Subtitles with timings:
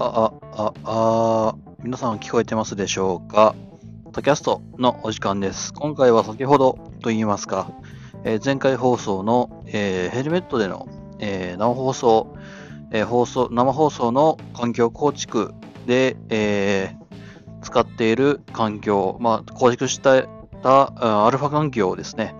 [0.00, 3.56] あ、あ、あ、あ皆さん聞こえてますでしょうか？
[4.12, 5.72] タキャストのお時間です。
[5.72, 7.72] 今回は先ほどと言いますか、
[8.22, 10.86] えー前回放送の、えーヘルメットでの、
[11.18, 12.36] えー生放送、
[12.92, 15.52] え放送、生放送の環境構築
[15.86, 16.94] で、え
[17.62, 22.36] 使っている環境、まあ、構築したアルファ環境をですね、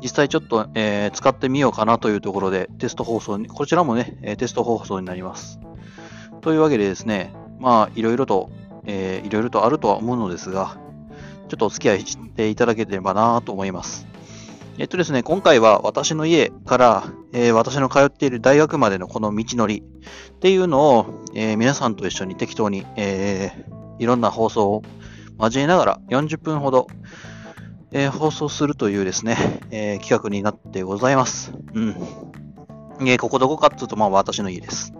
[0.00, 5.58] 実際ちょっと、え使ってみようかなというところでテスト放送に、こちらもね、テスト放送になります。
[6.42, 8.50] というわけでですね、まあ、いろいろと、
[8.84, 10.76] えーいろいろとあるとは思うのですが、
[11.48, 14.06] ちょっとお付き合いしていただければなと思います。
[14.78, 19.84] えっとですね、今回は私の家から、えー私の通っている大学までのこの道のり
[20.34, 24.82] っていうのを、えー皆さんと一緒に適当に、えーいろんな放送を
[25.38, 26.88] 交えながら40分ほど、
[27.92, 31.52] え放送するというですね、え企画になってございます。
[31.74, 31.96] うん。
[33.06, 34.92] えここどこかっつうと、まあ私の家です。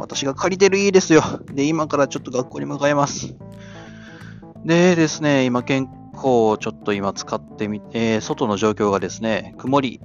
[0.00, 1.22] 私が借りてる家ですよ。
[1.52, 3.36] で、今からちょっと学校に向かいます。
[4.64, 10.00] でですね、今健康をちょっと今使ってみて、外の状況がですね、曇り、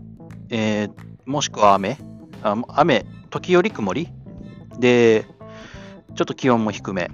[0.50, 0.92] えー
[1.26, 1.98] もしくは雨
[2.44, 4.10] あ雨、時折曇り
[4.78, 5.26] で、
[6.14, 7.09] ちょっと気温も低め。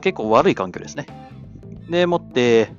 [0.00, 1.06] 結構悪い環境ですね。
[1.90, 2.70] でもって、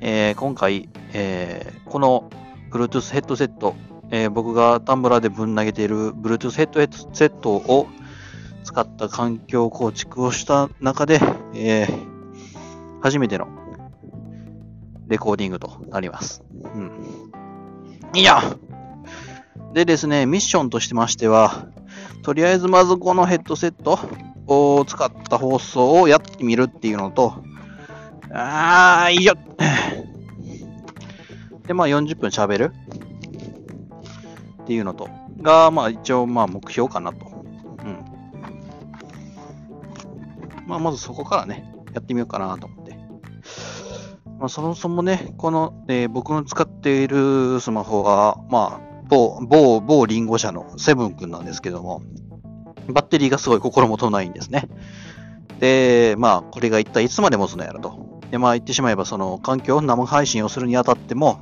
[0.00, 2.30] えー今回、えーこの
[2.70, 3.74] Bluetooth ヘッドセット、
[4.10, 7.88] えー僕がタンブラーでぶん投げている Bluetooth ヘッドセットを
[8.64, 11.20] 使った環境構築をした中で、
[11.54, 12.16] えー
[13.02, 13.46] 初めての
[15.06, 16.42] レコーディングとなります。
[16.74, 17.30] うん。
[18.14, 18.42] いや
[19.72, 21.66] でですね、ミッションとしてましては、
[22.22, 23.98] とりあえずまずこのヘッドセット
[24.46, 27.34] を使った放送をやってみるっていうのと、
[28.32, 29.34] あー、いいよ
[31.68, 32.72] で、まあ40分喋る
[34.66, 35.08] っていうのと、
[35.40, 37.44] が、まあ一応まあ目標かなと。
[37.84, 38.04] うん。
[40.66, 42.98] まあまずそこからね、やってみようかなと思って。
[44.40, 52.02] まあそもそもね、この、えー僕の使っているスマホは、まあ、某、某、某リンゴ社のセブン君なんですけども、
[52.88, 54.68] バッテリーがすごい心もとないんですね。
[55.60, 58.20] で、まあ、これが一体いつまで持つのやろと。
[58.32, 61.38] で、まあ言ってしまえば、その環境、生配信をするにあたっても、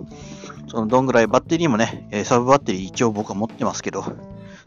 [0.66, 4.04] そのどんぐらいバッテリーもね、サブバッテリー一応僕は持ってますけど、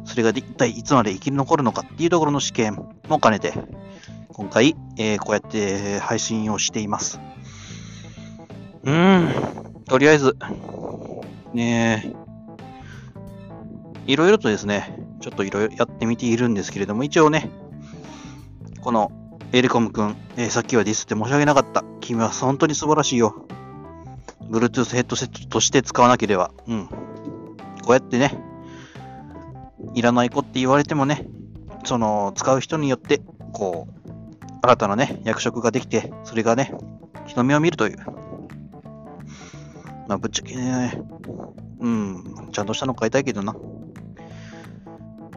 [0.05, 2.75] それが一体いつまで生き残るのかっていうところの試験
[3.07, 3.53] も兼ねて、
[4.29, 7.19] 今回、えーこうやって配信をしています。
[8.83, 10.37] うーん、とりあえず、
[11.53, 12.13] ねえ、
[14.11, 17.49] いろいろとですね、ちょっといろいろやってみているんですけれども、一応ね、
[18.81, 19.11] この
[19.51, 21.83] エレコム君、えーさっきはディスって申し訳なかった。
[21.99, 23.47] 君は本当に素晴らしいよ。
[24.49, 26.87] Bluetooth ヘッドセットとして使わなければ、うん。
[26.87, 26.95] こ
[27.89, 28.37] うやってね、
[29.93, 31.25] いらない子って言われてもね、
[31.85, 33.21] その、使う人によって、
[33.53, 34.09] こう、
[34.61, 36.73] 新たなね、役職ができて、それがね、
[37.25, 37.97] 人目を見るという。
[40.07, 41.01] まあ、ぶっちゃけね、
[41.79, 43.55] うん、ちゃんとしたの買いたいけどな。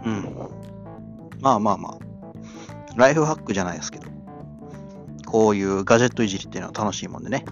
[0.04, 0.34] うん。
[1.40, 1.98] まあまあまあ、
[2.96, 4.08] ライフハックじゃないですけど、
[5.26, 7.44] こういうガジェットいじりっていうのは楽しいもんでね。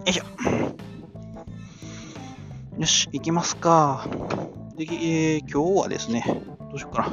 [0.00, 0.24] よいしょ。
[2.80, 4.06] よし、行きますか。
[4.76, 7.08] で、えー今日はですね、どうしようかな。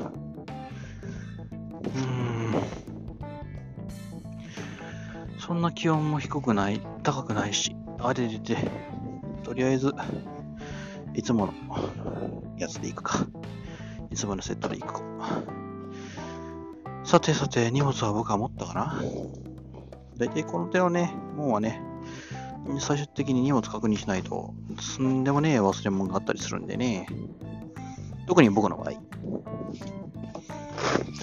[1.83, 2.55] うん。
[5.37, 8.57] そんな気温も低くない、高くないし、あれでて、
[9.43, 9.93] とりあえず、
[11.13, 11.53] いつもの
[12.57, 13.27] やつで行くか。
[14.09, 15.01] いつものセットで行くか。
[17.03, 19.01] さてさて、荷物は僕は持ったかな
[20.17, 21.81] 大体この手のね、もんはね、
[22.79, 27.07] 最終的に荷物確認しないと、すんでもねえ忘れ物があったりするんでね。
[28.27, 28.91] 特に僕の場合。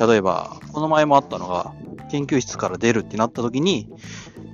[0.06, 1.72] 例えば、この前もあったのが、
[2.10, 3.88] 研究室から出るってなった時に、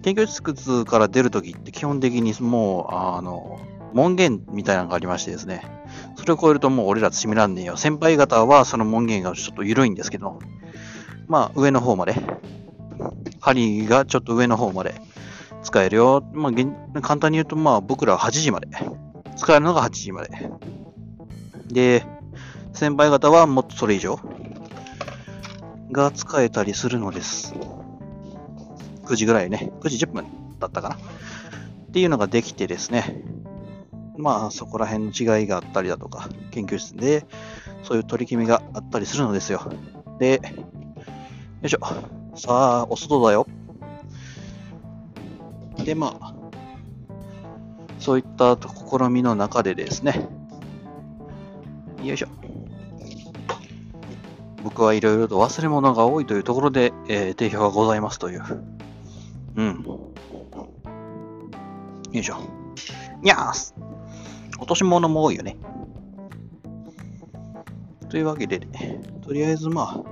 [0.03, 3.61] 研究室から出る時って基本的にもう、あの、
[3.93, 5.63] 門限みたいなのがありましてですね。
[6.17, 7.77] それを超えるともう俺ら閉めらんねえよ。
[7.77, 10.39] 先輩方はその門限がちょっと緩いんですけど、
[11.27, 12.15] まあ上の方まで、
[13.41, 15.01] 針がちょっと上の方まで
[15.63, 16.23] 使えるよ。
[16.33, 18.69] まあ、簡単に言うと、まあ、僕らは8時まで。
[19.37, 20.51] 使えるのが8時まで。
[21.69, 22.05] で、
[22.73, 24.19] 先輩方はもっとそれ以上
[25.93, 27.55] が使えたりするのです。
[29.05, 29.73] 9時ぐらいね。
[29.81, 30.27] 9時10分
[30.59, 30.95] だったかな。
[30.97, 30.99] っ
[31.93, 33.25] ていうのができてですね。
[34.17, 37.25] まあ、そこら辺の違いがあったりだとか、研究室で
[37.83, 39.73] そういう取り決めがあったりするのですよ。
[40.19, 41.81] で、よいしょ。
[42.37, 43.47] さあ、お外だよ。
[45.85, 46.35] で、まあ、
[47.99, 50.29] そういった試みの中でですね、
[52.03, 52.29] よいしょ。
[54.63, 58.43] 僕はいろいろと忘れ物が多いというところで、えー、定評がございますという。
[59.57, 59.85] うん。
[59.85, 60.13] よ
[62.13, 62.37] いしょ。
[63.23, 63.75] にゃーす。
[64.59, 65.57] 落とし物も多いよね。
[68.09, 68.61] というわけで、
[69.23, 70.11] とりあえずまあ、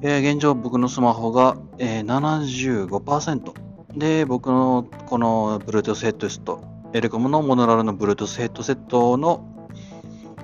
[0.00, 3.67] えー、現状僕のスマホが、えー、75%。
[3.98, 6.62] で、僕のこの Bluetooth ヘッドセット、
[6.94, 9.68] エレコムのモノラルの Bluetooth ヘッドセットの、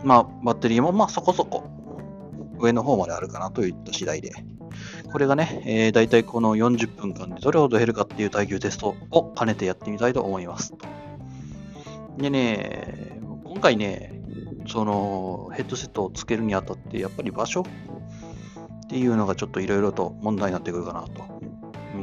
[0.03, 1.71] まあ、バッテリーもまあそこそこ
[2.59, 4.33] 上の方まであるかなといった次第で。
[5.13, 10.75] これがね、えー、大体この40分間でどれほど減るかっていう耐久テストを兼ねてやってみたいと思います。
[12.19, 14.21] でね、今回ね、
[14.67, 17.65] そのヘッドセットをつけるにあたって、やっぱり場所っ
[18.89, 21.34] ていうのがちょっといろいろと問題になってくるかなと。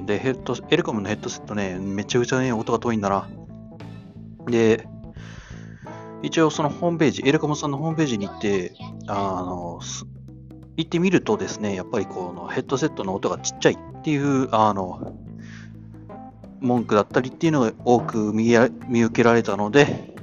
[0.05, 3.29] で、ヘッド、エレコムのヘッドセットね、めちゃくちゃね、音が遠いんだな。
[4.47, 4.87] で、
[6.23, 8.73] 一応そのホームページ、エレコムさんのホームページに行って、
[9.07, 9.79] あの、
[10.77, 15.15] 行ってみるとですね、やっぱりこのヘッドセットの音がちっちゃいっていう、あの、
[16.59, 18.55] 文句だったりっていうのが多く見
[18.87, 20.13] 見受けられたので、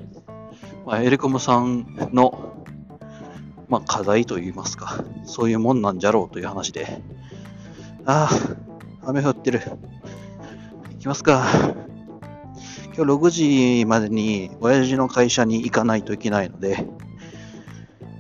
[0.87, 2.65] まあ、エレコムさんの、
[3.69, 7.03] まあ、課題といいますか、そういうもんなんじゃろうという話で、
[8.06, 8.68] ああ、
[9.08, 9.62] 雨降ってる。
[10.90, 11.46] 行きますか。
[12.94, 16.87] 今日6時までに親父の会社に行かないといけないので、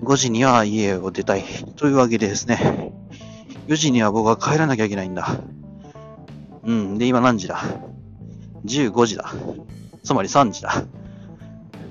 [0.02, 1.44] 5時には家を出たい。
[1.76, 2.94] というわけでですね、
[3.66, 5.28] 4時には僕は帰らなきゃいけないんだ。
[6.64, 6.96] うん。
[6.96, 7.60] で、今何時だ
[8.64, 9.30] ?15 時だ。
[10.02, 10.84] つまり3時だ。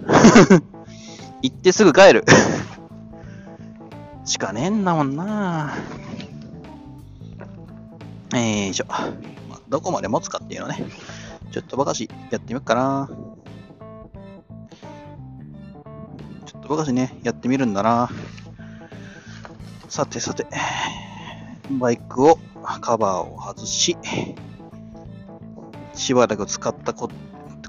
[1.44, 2.26] 行ってすぐ帰る
[4.26, 5.72] しかねえんだもんな
[8.34, 8.86] えー、よいしょ。
[9.70, 10.86] どこまで持つかっていうのね。
[11.52, 13.10] ちょっとばかしやってみようかな。
[16.46, 18.10] ちょっとばかしね、やってみるんだな。
[19.88, 20.46] さてさて、
[21.72, 22.40] バイクを、
[22.82, 23.98] カバーを外し、
[25.94, 27.10] しばらく使ったこ、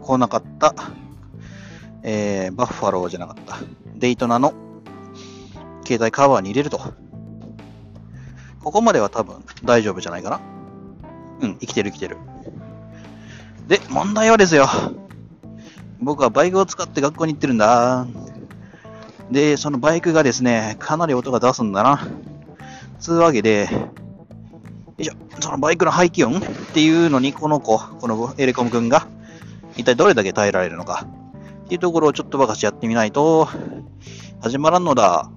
[0.01, 0.75] 来なかった、
[2.03, 3.59] えー、バッファローじゃなかった、
[3.95, 4.53] デイトナの
[5.85, 7.08] 携帯カバーに入れると。
[8.63, 10.41] ここまでは多分大丈夫じゃないかな。
[11.41, 12.17] うん、生きてる生きてる。
[13.69, 14.67] で、問題はですよ。
[16.01, 18.07] 僕はバイクを使って学校に行ってるんだ。
[19.31, 22.07] で、そのバイクがですね、かなり音が出すんだな。
[22.99, 23.91] つうわけで、よ
[24.99, 26.41] いしょ、そのバイクの排気音っ
[26.73, 29.07] ていうのに、この子、このエレコム君が、
[29.77, 31.07] 一体どれだけ耐えられるのか、
[31.65, 33.49] っていうところをちょっとばかしやってみないと、
[34.41, 35.31] 始まらんのだ。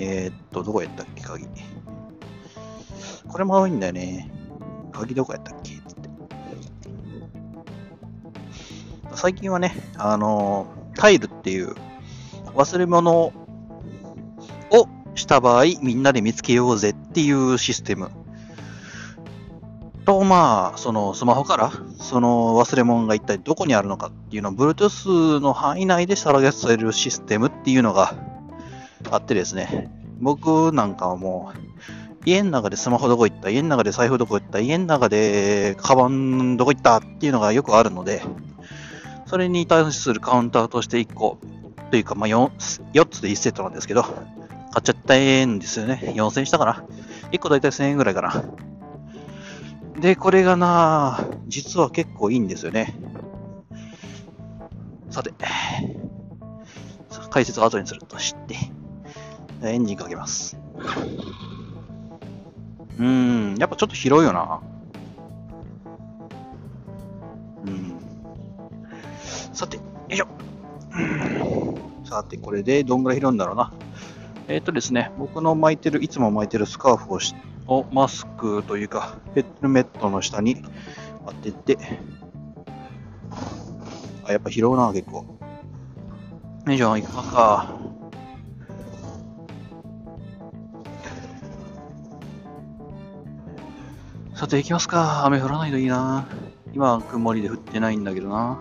[0.00, 1.46] えー、っと、どこやったっけ、鍵。
[3.26, 4.30] これも多いんだよね。
[4.92, 5.74] 鍵どこやったっけ？
[5.74, 5.88] って。
[9.14, 11.74] 最近はね、あのタイルっていう
[12.54, 13.32] 忘れ物を
[15.16, 18.10] した場合、みんなで見つけようぜっていうシステム。
[20.04, 28.14] と、まあ、そのスマホから、その忘れ物が一体どこにあるのかっていうのを、Bluetooth の範囲内でさらげされるシステムっていうのが
[29.10, 29.90] あってですね、
[30.20, 31.58] 僕なんかはもう、
[32.24, 38.22] 家の中でスマホどこ行った家の中で財布どこ行った家の中でカバンどこ行ったっていうのがよくあるので、
[39.26, 41.38] それに対するカウンターとして1個、
[41.90, 42.50] というか、まあ4、
[42.92, 44.12] 4つで1セットなんですけど、買
[44.80, 46.12] っちゃったんですよね。
[46.16, 46.84] 4000円したかな。
[47.32, 48.44] 1個だいたい1000円ぐらいかな。
[49.98, 52.94] で、これがな、実は結構いいんですよね。
[55.10, 55.32] さて、
[57.30, 58.56] 解説を後にするとして、
[59.62, 60.56] エンジンかけます。
[62.98, 64.60] うーん、やっぱちょっと広いよな。
[67.66, 67.98] うん
[69.52, 70.26] さて、よいしょ。
[72.04, 73.72] さて、これでどんぐらい拾うんだろうな。
[74.48, 77.34] えっ、ー、とですね、僕の巻いてる、いつも巻いてるスカーフをし
[77.66, 80.62] をマスクというか、ヘルメットの下に
[81.26, 81.78] 当てて、
[84.24, 85.26] あ、やっぱ拾うな、結構。
[86.66, 87.97] よいしょ、行きますか。
[94.38, 95.26] さて、行きますか。
[95.26, 96.24] 雨降らないといいな。
[96.72, 98.60] 今、曇りで降ってないんだけどな。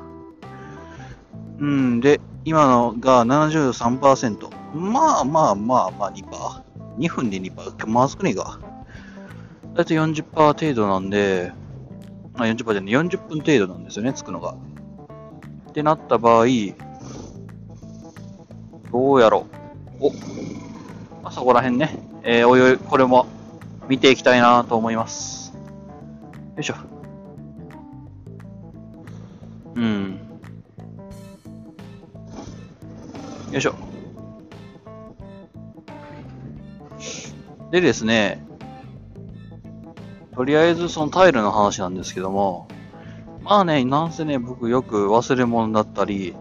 [1.59, 4.49] うん、で、今のが73%。
[4.73, 6.23] まあまあまあまあ2%。
[6.97, 7.85] 2分で2%。
[7.85, 8.59] まずくねえか。
[9.75, 11.51] だいたい40%程度なんで、
[12.33, 14.55] あ、40%じゃない、40分程度なんですよね、つくのが。
[15.69, 16.45] ってなった場合、
[18.91, 19.45] どうやろ
[20.01, 20.07] う。
[20.07, 20.09] お、
[21.21, 23.27] まあ、そこら辺ね、えー、おいおい、これも
[23.87, 25.46] 見ていきたいなと思います。
[26.57, 26.75] よいしょ。
[29.75, 30.19] うん。。
[33.51, 33.75] よいしょ。
[37.69, 38.43] でですね、
[40.35, 42.67] とりあえずそのタイルの話なんですけども、
[43.43, 46.33] まあね、なんせね、僕よく忘れ物だったり、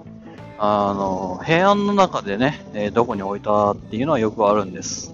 [0.58, 5.12] あの、部屋の中でね、えー、どこに置いたっていうのはよくあるんです。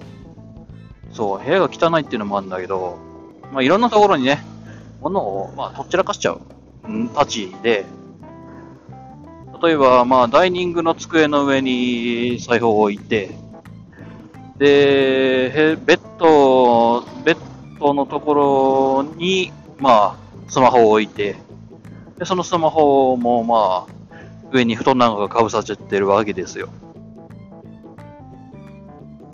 [1.10, 2.98] そう、部屋が汚いっていうのもあるんだけど、
[3.52, 4.51] まあいろんなところにね、
[5.02, 6.38] 物を、まあ、とっちらかしちゃ
[6.84, 7.84] う、ん、立ちで、
[9.62, 13.30] 例えば、まあ、ダイニングの机の上に財布を置いて、
[14.58, 17.36] で、ベッド、ベッ
[17.78, 20.16] ドのところに、まあ、
[20.48, 21.36] スマホを置いて、
[22.18, 24.02] で、そのスマホも、まあ、
[24.52, 26.68] 上に布団なんかがかぶさっちゃってるわけですよ。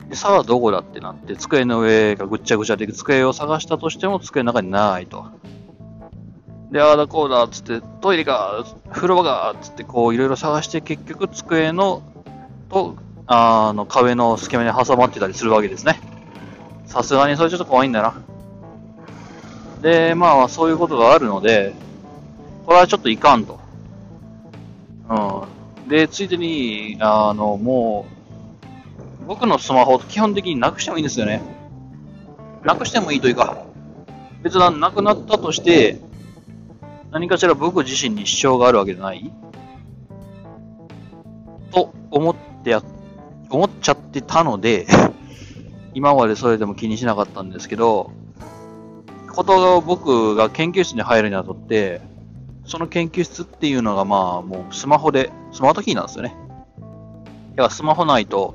[0.09, 5.27] で、さあどこだってなって、机の上がぐっちゃぐちゃで、机を探したとしても机の中にないと。
[6.71, 12.03] で、ああだこうだっつって、トイレが、風呂場がつってこういろいろ探して結局机の
[12.71, 12.97] と、
[13.27, 16.01] あの壁の隙間に挟まってたりするわけですね。
[16.87, 18.15] さすがにそれちょっと怖いんだな。
[19.83, 21.75] で、まあそういうことがあるので、
[22.67, 23.61] これはちょっといかんと。
[25.09, 25.89] うん。
[25.89, 28.07] で、ついでに、あの、も
[29.23, 31.43] う、僕のスマホ基本的になくしてもいいんですよね。
[32.65, 33.65] なくしてもいいというか、
[34.43, 35.99] 別になくなったとして、
[37.11, 39.33] 何かしら僕自身に支障があるわけじゃない？
[41.73, 42.83] と思ってや、
[43.51, 44.87] 思っちゃってたので
[45.95, 48.11] 今までそれでも気にしなかったんですけど、
[49.35, 52.01] ことが僕が研究室に入るにあたって、
[52.65, 56.37] その研究室っていうのがまあもうスマホで、スマートキーなんですよね。
[57.57, 58.55] だからスマホないと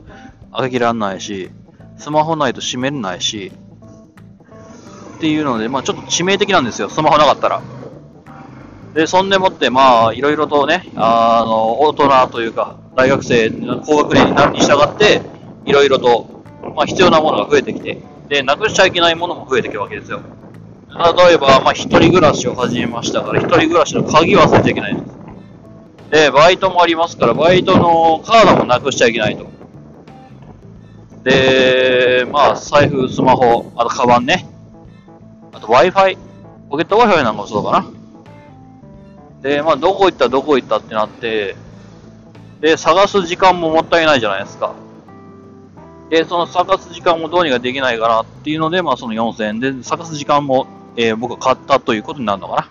[0.51, 1.50] 開けらんないし、
[1.98, 3.51] スマホないと閉めれないし、
[5.15, 7.62] っていうので、まあちょっと致命的なんですよ、スマホなかったら。
[8.93, 13.50] で、そんでもって、まあ、いろいろとね、あの、大人というか、大学生、
[13.85, 15.21] 高学年になるに従って、
[15.65, 16.43] いろいろと、
[16.75, 17.97] まあ、必要なものが増えてきて、
[18.29, 20.21] で、なくしちゃいけないものも増えてくるわけですよ。
[20.89, 25.17] 例えば、まあ、一人暮らしを始めましたから、一人暮らしの鍵忘れちゃいけないんです。
[26.12, 29.47] で、バイトもありますから、バイトのカードもなくしちゃいけないと。
[31.23, 34.45] で、まあ、財布、スマホ、あと、カバンね。
[35.51, 36.17] あと、Wi-Fi。
[36.69, 38.02] ポケット Wi-Fi なんかもそうかな。
[39.43, 41.55] で、まあ、どこ行ったどこ行ったってなって、
[42.62, 44.73] で、探す時間ももったいないじゃないですか。
[46.09, 52.69] で、その探す時間もどうにかできないかなっていうので、まあ、その4000円で探す時間も、えー、僕は買ったということになるのかな。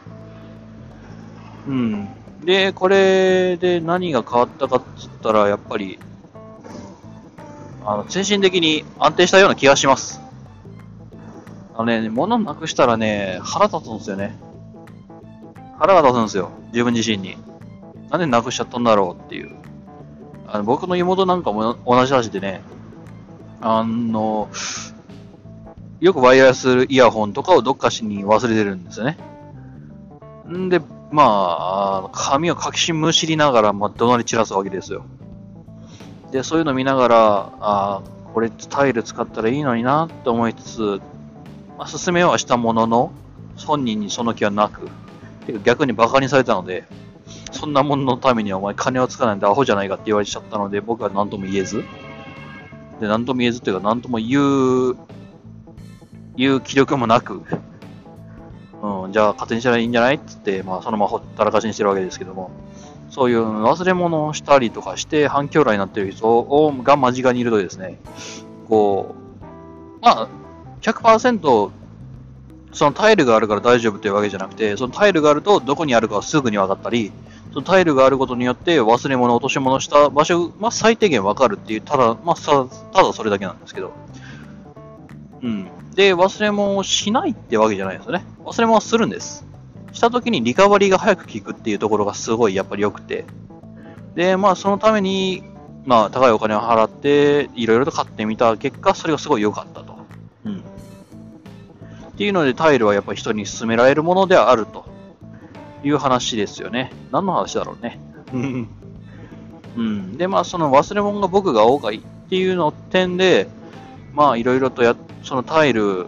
[1.68, 2.08] うん。
[2.42, 5.98] で、これで何が変わったかっつったら、やっぱり、
[7.84, 10.22] あの、精神的に安定したような気がします。
[11.74, 14.36] あのね、物なくしたらね、腹立つんですよね。
[15.82, 16.50] 腹が立つんですよ。
[16.72, 17.36] 自分自身に。
[18.08, 19.50] なんでなくしちゃったんだろうっていう。
[20.46, 22.62] あの僕の妹なんかも同じ話でね、
[23.60, 24.48] あの、
[25.98, 29.18] よくワイヤレスイヤホンとかをどっかしに忘れてるんですよね。
[30.48, 35.04] んで、まあ、髪をかきしむしりながら、まあ、怒鳴り散らすわけですよ。
[36.30, 41.00] で、そういうの見ながら、ああ、これタイル使ったらいいのになって思いつつ、
[41.76, 43.10] まあ、進めはしたものの、
[43.56, 44.88] 本人にその気はなく、
[45.64, 46.84] 逆に馬鹿にされたので、
[47.50, 51.84] そんなもののためにお前金をつかないんでアホじゃないかって言われちゃったので、僕は何とも言えず、
[53.00, 54.96] で、何とも言えずっていうか、何とも言う、
[56.36, 57.42] 言う気力もなく、
[58.82, 62.50] うん、じゃあ勝手にしたらいいんじゃないって言って、まあそのままほったらかしにしてるわけですけども、
[63.10, 67.98] そういう忘れ物をしたりとかして反響来になってる人をが間近にいるとですね、
[68.68, 69.14] こ
[70.00, 70.28] う、まあ、
[70.80, 71.70] 100%
[72.72, 77.12] そのタイルがあるから大丈夫というわけじゃなくて、そのタイルがあるとどこにあるかはすぐに分かったり、
[77.52, 83.92] そのタイルがあることによって忘れ物、落とし物した場所、まあ、最低限分かるっていう、ただ、まあ、ただそれだけなんですけど。
[85.42, 85.68] うん。
[85.94, 88.24] で、忘れ物をしないってわけじゃないですよね。
[88.44, 89.44] 忘れ物をするんです。
[89.92, 93.26] した時にリカバリーが早く効くっていうところがすごいやっぱり良くて。
[94.14, 95.42] で、まあそのために、
[95.84, 99.98] まあ高いお金を払って、いろいろと買ってみた結果、それがすごい良かったと。
[100.46, 100.71] うん
[102.14, 104.84] っていうのでタイルはやっぱり人に勧められるものではあると
[105.82, 106.92] いう話ですよね。
[107.10, 107.98] 何の話だろうね。
[109.76, 110.16] うん。
[110.18, 113.48] で、まあその忘れ物が僕が多いっていうの点で、
[114.14, 116.06] まあいろいろとや、そのタイル、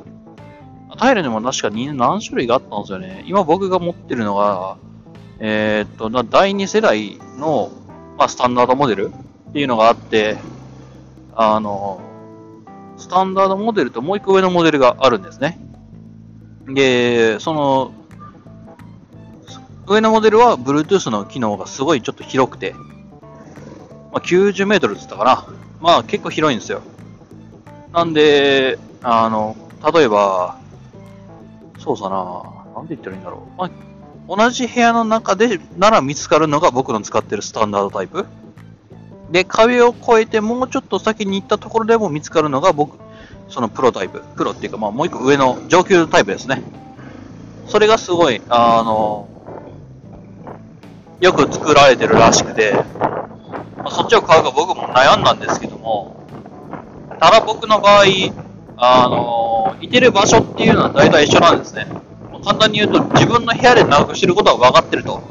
[0.99, 3.25] タイルにも確かに何種類があったんですよね。
[3.27, 4.77] 今僕が持ってるのが、
[5.39, 7.73] えー、っと、第2世代の、
[8.17, 9.13] まあ、スタンダードモデル
[9.51, 10.37] っていうのがあって、
[11.35, 12.01] あの、
[12.97, 15.59] スタンダードモデルともう一個上のモデルがあるんですね。
[16.67, 17.93] で、その、
[19.87, 22.75] 上のモデルは Bluetooth の機能がすごいちょっと広くて、
[24.13, 25.47] まあ、90メートルって言ったかな。
[25.81, 26.81] まあ結構広いんですよ。
[27.93, 29.57] なんで、あの、
[29.93, 30.59] 例えば、
[31.79, 32.43] そうさな、
[32.75, 33.59] なんて言ったらいいんだろう。
[33.59, 33.71] まあ、
[34.27, 38.25] 同じ部屋の中でなら見つかるのが僕の使ってるスタンダードタイプ。
[39.31, 42.99] で、壁を越えてもうちょっと先に行ったところでも見つかるのが僕、
[43.49, 44.23] そのプロタイプ。
[44.37, 46.63] プロっていうか、まあもう一個上の上級タイプですね。
[47.67, 49.29] それがすごい、あの、
[51.21, 56.17] よく作られてるらしくて、まあ、そっちを買うか僕も悩んだんですけども、
[57.21, 58.05] ただ僕の場合、
[58.77, 61.87] あの、いてる場所っていうのは大体一緒なんですね。
[62.45, 65.23] 簡単に言うと、自分の部屋でなくしてることは分かってると。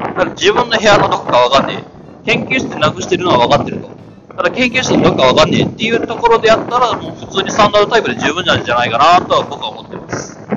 [0.00, 2.00] だから自分の部屋のどこか分かんねえ。
[2.24, 3.99] 研究室でなくしてるのは分かってると。
[4.40, 10.40] ただ研究室のどこか分かんねえっていうところでやったら、もう普通にスタンダードタイプで十分なんじゃないかなとは僕は思ってます。
[10.40, 10.56] うん、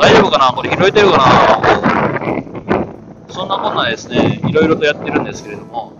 [0.00, 0.50] 大丈夫かな？
[0.56, 1.26] これ拾えてるかな？
[3.28, 5.92] そんなこんなですね、いろいろとやってるんですけれども。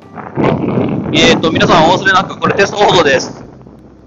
[1.13, 3.45] えーと、皆さんお忘れなく、これテスト報道です。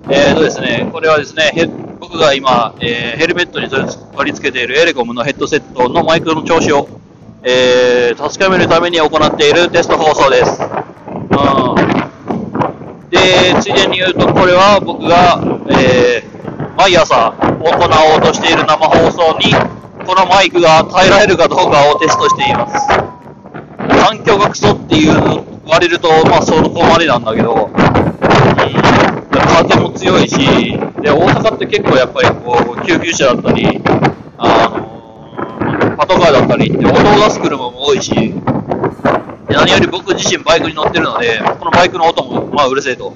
[0.10, 1.51] えーとですね、これはですね、
[2.00, 3.86] 僕が今、えー、ヘルメットに取
[4.25, 6.89] り付けているエレコムのヘッドセットのマイクの調子を、
[7.44, 10.60] えー、確かめるために行っているテスト放送です。
[10.60, 12.02] うん、
[13.13, 15.39] で、ついでに言うと、これは僕が、
[15.70, 19.53] えー、毎朝行おうとしている生放送に、
[20.05, 22.88] このマイクが耐えられるかどうかをテストしています。
[24.03, 27.93] 環境がクソっていう言われると、まあそこまでなんだけど、うん
[29.63, 30.38] 風も強いし、
[31.01, 33.82] で、大阪って結構やっぱりこう、救急車だったり、
[34.38, 35.02] あの
[35.98, 38.34] パトカーだったりって、音を出す車も多いし、
[39.50, 43.13] 何より僕自身バイクに乗ってるので、このバイクの音も、まあ、うるせえと。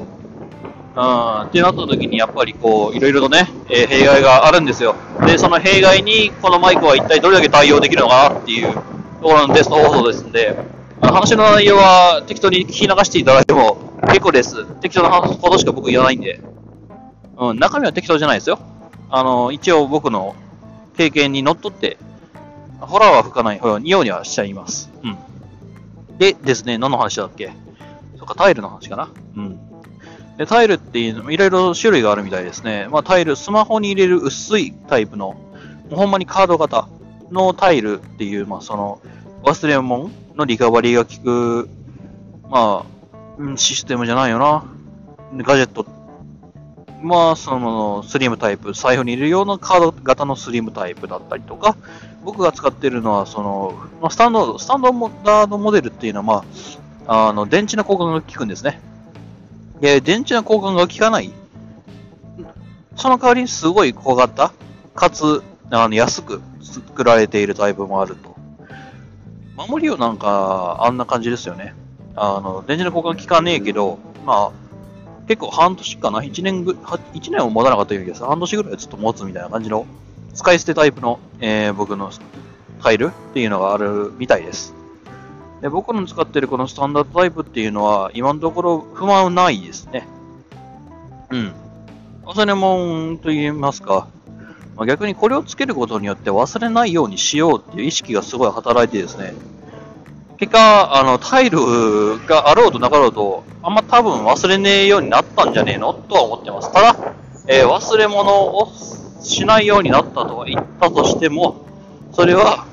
[0.98, 4.96] うん、ってなった時にやっぱりこう、いろいろとね、えー、弊害があるんですよ。
[5.26, 8.82] で、その弊害にこのマイクは一体どれだけ対応できるのかなっていうと
[9.22, 10.58] ころのテスト放送ですんで、
[11.02, 14.66] 話の内容は適当に聞き流していただいても結構です。
[14.82, 16.42] 適当なことしか僕言わないんで。
[17.38, 18.58] うん、中身は適当じゃないですよ。
[19.12, 20.36] あの、一応僕の
[20.98, 21.98] 経験にのっとって、
[22.80, 24.92] ホラーは吹かないようにはしちゃいます。
[25.04, 25.18] うん。
[26.18, 27.52] でですね、何の話だっけ？
[28.18, 29.10] そっか、タイルの話かな？
[29.36, 29.60] うん。
[30.38, 32.88] で、タイルっていうのもいろいろ種類があるみたいですね。
[32.92, 35.36] まあ、タイル、スマホに入れる薄いタイプの、
[35.90, 36.88] ほんまにカード型
[37.32, 39.02] のタイルっていう、まあ、その、
[39.44, 41.70] 忘れ物のリカバリーが効く、
[42.50, 44.64] まあ、システムじゃないよな。
[45.38, 45.86] ガジェット。
[47.02, 51.76] まあ、その、スリムタイプ、財布に入れるようなカード型のスリムタイプだったりとか、
[52.24, 56.46] 僕が使っているのは、その、まあ、スタンド、スタンドモダードモデルっていうのは、ま
[57.08, 58.82] あ、あの、電池の交換が効くんですね。
[59.80, 61.32] で、電池の交換が効かない。
[62.96, 64.52] その代わりにすごい小型、
[64.96, 68.36] かつ、あの、安く作られているタイプもあると。
[69.56, 71.76] 守りをなんか、あんな感じですよね。
[72.16, 74.67] あの、電池の交換効かねえけど、まあ、
[75.28, 78.24] 結構半年かな ?1 年ぐ、1年も持たなかったような気がす。
[78.26, 79.86] 半年ぐらいずっと持つみたいな感じの、
[80.34, 82.12] 使い捨てタイプの、えー、僕の
[82.82, 84.74] タイルっていうのがあるみたいです。
[85.62, 90.08] で僕の使ってるこのスタンダードタイプっていうのは、今のところ不満ないですね。
[91.32, 91.54] うん。
[92.24, 94.08] 忘れ物と言いますか、
[94.76, 99.34] まあ、逆にこれをつけることによって忘れないようにしようっていう意識がすごい働いてですね、
[100.38, 101.60] 結果、あの、タイル
[102.28, 105.94] があろうとなかろうと、あんま多分忘れねえようになったんじゃねえの？
[105.94, 106.72] とは思ってます。
[106.72, 107.14] ただ、
[107.48, 108.72] えー、忘れ物を
[109.22, 111.66] しないようになったとは言ったとしても、
[112.14, 112.68] それは、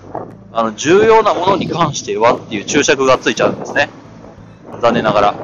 [0.52, 3.88] あの、重要なものに関してはっていう注釈がついちゃうんですね。
[4.82, 5.34] 残念ながら。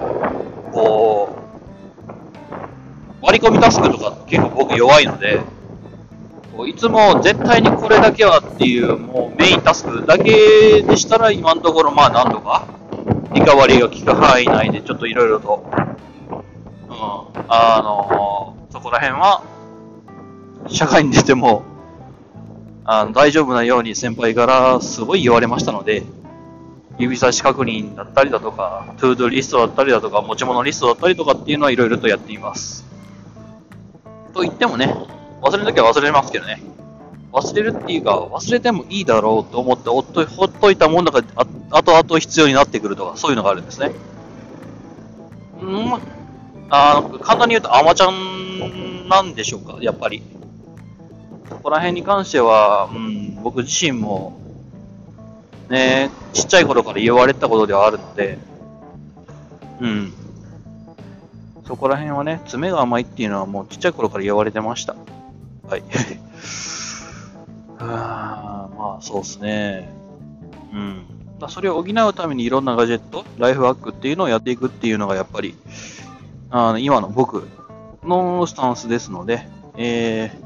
[0.73, 1.31] こ
[3.23, 5.41] う、割り込みタスクとか結構僕弱いので、
[6.67, 12.67] いつも絶対にこれだけはっていうもうメインタスクだけでしたら今のところまあなんとか。
[13.33, 16.91] リカバリーが効く範囲内でちょっといろいろと、うん、
[17.49, 19.45] あのー、そこら辺は
[20.69, 21.63] 社会に出ても
[22.85, 26.03] あの大丈夫なように先輩からすごい言われましたので、
[26.99, 32.85] 指差し確認だったりだとか、トゥードゥリストだったりだとか、持ち物リストだったりとかっていうのはいろいろとやっています。
[34.35, 34.93] と言ってもね、
[35.43, 36.63] 忘れるときは忘れますけどね。
[37.33, 41.23] 忘れるっていうか、忘れてもいいだろうと思ってほっとほっといたもんだか、
[41.71, 43.93] あとあと必要になってくるとか、そういうのがあるんですね。
[45.61, 45.95] うん、
[46.71, 50.23] あ簡単に言うと、アマちゃんなんでしょうか、やっぱり。
[51.49, 54.39] そこら辺に関しては、うん、僕自身も、
[55.69, 58.39] ね、ちっちゃい頃から言われたことではあるので、
[59.81, 60.13] うん。
[61.67, 64.97] そこら辺はね、爪が甘いっていうのはもうちっちゃい頃から言われてました。
[65.71, 65.83] はい。
[67.79, 69.89] あまあ、そうですね。
[70.73, 71.05] うん。
[71.41, 75.55] まそれを補うためにいろんなガジェット、ライフワークっていうのをやっていくっていうのがやっぱり、
[76.51, 77.49] あの今の僕
[78.03, 80.37] のスタンスですので、え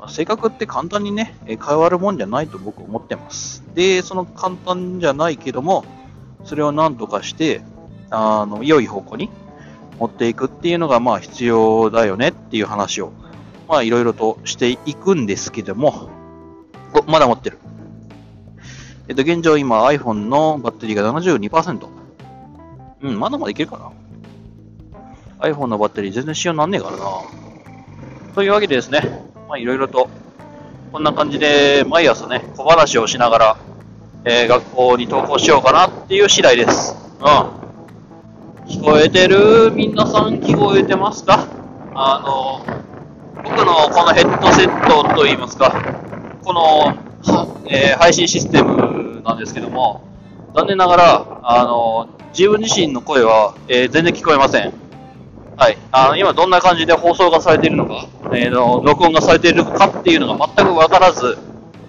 [0.00, 3.62] ー、性格って簡単にね、変わるもんじゃないと僕思ってます。
[3.74, 5.84] で、その簡単じゃないけども、
[6.44, 7.60] それを何とかして、
[8.10, 9.28] あの、良い方向に
[9.98, 13.12] 持っていくっていうのが、まあ必要だよねっていう話を、
[13.68, 16.10] まあいろいろとしていくんですけども、
[16.92, 17.58] お、まだ持ってる。
[19.08, 21.88] えっと、現状今 iPhone のバッテリーが72%。
[23.02, 23.90] うん、まだまだいけるかな。
[25.48, 27.04] iPhone のバッテリー全然使用なんねえからな。
[28.34, 29.00] というわけでですね、
[29.48, 30.08] まあいろいろと、
[30.90, 33.56] こんな感じで毎朝ね、小話をしながら、
[34.24, 36.96] えー、学校に登校しようかなっていう次第です。
[37.20, 37.26] うん。
[38.70, 39.70] 聞こえてる？
[39.72, 41.46] 皆さん聞こえてますか？
[41.94, 42.64] あの、
[43.44, 45.70] 僕のこのヘッドセットといいますか、
[46.42, 46.96] この、
[47.66, 50.02] えー、配信システムなんですけども、
[50.54, 54.72] 残念ながら、あの、自分自身の声は、えー、全然聞こえません。
[55.56, 55.78] はい。
[55.92, 61.38] あの、今どんな感じで放送がされているのか、えー、の、録音がされているかっていうのが全くわからず、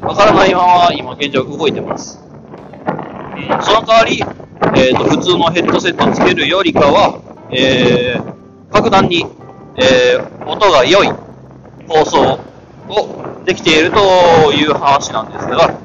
[0.02, 2.22] わからないまま今現状動いてます。
[3.38, 4.22] うん、その代わり、
[4.76, 9.26] えーと、普通のヘッドセットをつけるよりかは、えー、格段に、
[9.78, 11.25] えー、音が良い
[11.88, 12.40] 放送
[12.90, 15.80] をできているという話なんですが、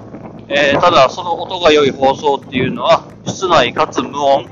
[0.48, 4.46] えー、ただその音が良い放送っていうのは室内かつ無音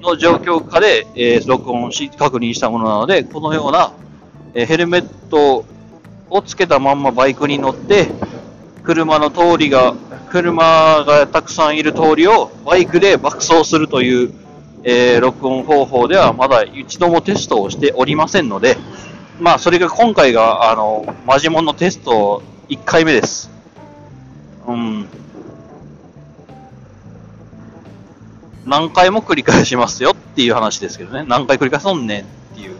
[0.00, 3.92] の状況下で、えー、録音し確認したものなのでこのような、
[4.54, 5.64] えー、ヘルメット
[6.30, 8.08] をつけたまんまバイクに乗って
[8.82, 9.94] 車の通りが
[10.30, 14.34] 車がたくさんいる通りをバイクで爆走するという、
[14.84, 18.76] え、録音方法ではまだ一度もテストをしておりませんので、
[19.38, 23.50] まあ、それが今回が、あの、マジモンのテスト1回目です。
[24.66, 25.06] うん。
[28.64, 31.24] 何回も繰り返しますよっていう話ですけどね。
[31.28, 32.76] 何回繰り返そんねんっていう。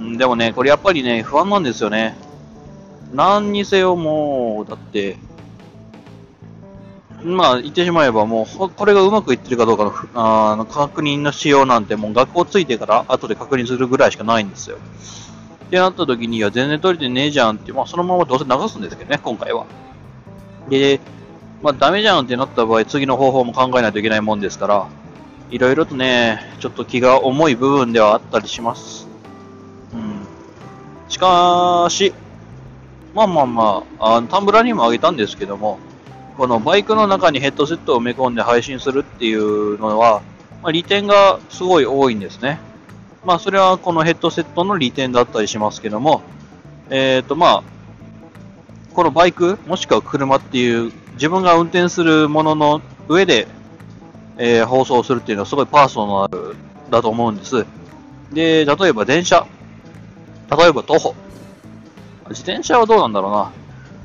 [0.00, 2.16] うん、でもね、これやっぱりね、不安なんですよね。
[3.14, 5.16] 何にせよもう、だって、
[7.22, 14.78] まあ、言ってしまえばもう、これがうまくいってるかどうかのあの確認の仕様なんて、もう学校ついてから後で確認するぐらいしかないんですよ。
[15.66, 19.66] ってなった時には全然取れてねえじゃんって、まあそのままどうせ流すんですけどね、今回は。
[20.68, 21.00] で、
[21.62, 24.88] まあダメじゃんってなった場合、次の方法も考えないといけないもんですから、
[25.50, 29.06] いろいろとね、ちょっと気が重い部分ではあったりします。
[29.92, 30.26] うん。
[31.08, 32.14] しかし、
[33.14, 35.78] まあまあまあ、あタンブラーにもあげたんですけども、
[36.36, 40.22] このバイクの中にヘッドセットを埋め込んで配信するっていうのは、
[40.62, 42.58] まあ、利点がすごい多いんですね。
[43.24, 46.22] まあ、それはこのヘッドセットの利点だったりしますけども、
[46.88, 47.62] えっ、ー、と、まあ、
[48.94, 53.46] このバイク、もしくは車っていう自分が運転するものの上で、
[54.38, 56.56] えー、放送するっていうのはすごいパーソナル
[56.90, 57.66] だと思うんです。
[58.32, 59.46] で、例えば電車、
[60.50, 61.14] 例えば徒歩、
[62.30, 63.52] 自転車はどうなんだろうな。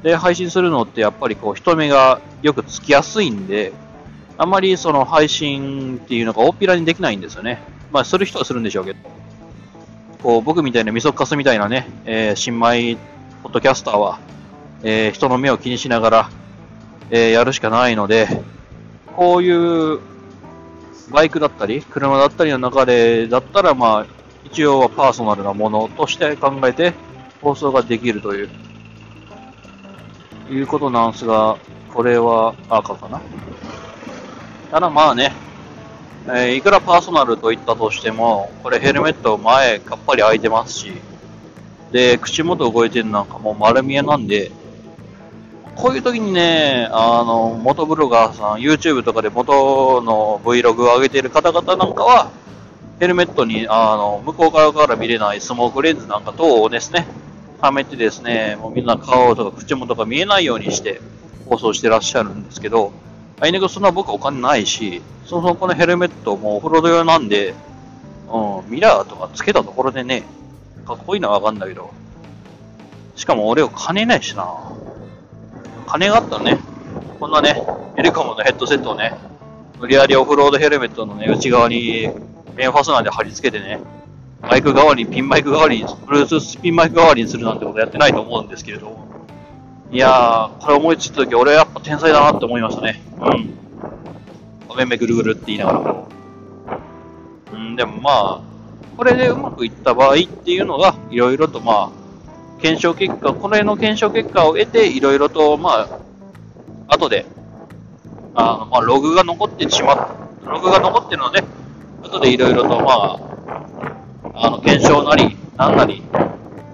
[0.05, 3.73] で、配信するのってやっぱりこう人目がよくつきやすいんで、
[4.37, 7.59] あまりその配信っていうのが大っぴらにできないんですよね。
[7.91, 8.99] まあ、する人はするんでしょうけど。
[10.21, 12.97] こう、僕みたいなみそかすみたいなね、えー、新米
[13.41, 14.19] ポッドキャスターは、
[14.83, 16.29] えー、人の目を気にしながら、
[17.09, 18.27] えー、やるしかないので、
[19.15, 20.01] こういう
[21.09, 24.05] バイクだったり、車だったりの中でだったら、まあ、
[24.43, 26.93] 一応はパーソナルなものとして考えて
[27.41, 28.49] 放送ができるという
[30.49, 31.57] いうことなんですが、
[31.93, 33.21] これは赤かな。
[34.71, 35.33] ただまあね、
[36.27, 40.91] えー、いくらパーソナルと言ったとしても、これヘルメット前かっぱり開いてますし、
[41.91, 44.51] で、口元動いてるなんかもう丸見えなんで、
[45.75, 52.31] こういう時にね、あの、元ブロガーさん、YouTube とかで元の Vlog を上げてる方々なんかは、
[52.99, 57.05] ヘルメットに、あの、向こう側から見れないスモークレンズなんか等をですね、
[57.65, 61.01] はめてですね、もうみんな顔とか口元が見えないようにして
[61.49, 62.91] 放送してらっしゃるんですけど、
[63.39, 67.55] あいにくそんな僕お金ないし、そもそもこのヘルメットもオフロード用なんで、
[68.31, 70.23] うん、ミラーとかつけたところでね、
[70.85, 71.91] かっこいいのはわかんだけど、
[73.15, 74.47] しかも俺は金ないしな。
[75.87, 76.59] 金があったらね、
[77.19, 77.63] こんなね、
[77.97, 79.13] エルコムのヘッドセットをね、
[79.79, 82.09] 無理やりオフロードヘルメットのね、内側に
[82.55, 83.79] メンファスナーで貼り付けてね、
[84.41, 88.97] マイク代わりに、ピンマイク代わりに、Bluetooth ピンマイク代わりにするなんてことやってないと思うんですけれど、
[89.91, 93.01] いやー、これ思いついたとき、俺やっぱ天才だなって思いましたね。
[93.19, 93.53] うん。
[94.69, 96.07] おめめぐるぐるって言いながらこ
[97.53, 97.57] う。
[97.57, 98.41] ん、でもまあ、
[98.97, 105.87] これでうまくいった場合っていうのが、いろいろとまあ、検証結果、この辺の検証結果を得て、いろいろとま
[106.89, 107.25] あ、後で、
[108.35, 110.07] あの、まあ、ログが残ってしまっ、
[110.45, 111.43] ログが残ってるので、
[112.03, 113.19] 後でいろいろとまあ、
[114.35, 116.03] あの、検証なり、なんなり、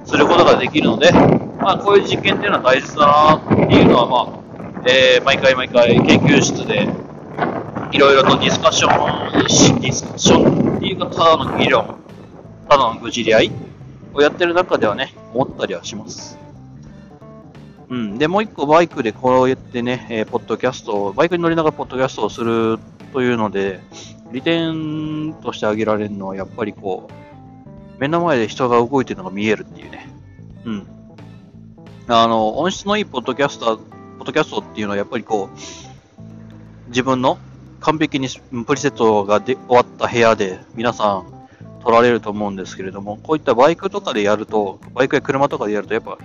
[0.06, 1.12] することができるので、
[1.62, 6.90] まあ、こういう実験っていうのは大切だなっていうのは、まあ、えー、毎回毎回研究室で
[7.92, 11.98] いろいろとディスカッション、ディスカッションっていうか、ただの議論、
[12.68, 13.52] ただの愚痴り合い
[14.14, 16.40] をやってる中ではね、思ったりはします。
[17.90, 18.18] うん。
[18.18, 22.80] で、もう一個バイクでこうやってね、えー、ポッドキャストを、バイクに乗りながらポッドキャストをする
[23.14, 23.82] というので、
[24.32, 27.21] 利点として挙げられるのは、やっぱりこう、
[28.02, 30.10] 目の前で人が動いてるのが見えるっていうね。
[30.66, 30.88] うん。
[32.08, 37.38] あの、音質のいいポッドキャスト、ポッドキャストっていうのは、やっぱりこう、自分の
[37.80, 38.28] 完璧に
[38.66, 41.48] プリセットがで終わった部屋で皆さん
[41.84, 46.18] 撮られると思うんですけれども、こういったバイクとかでやると、バイクや車とかでやると、やっぱ、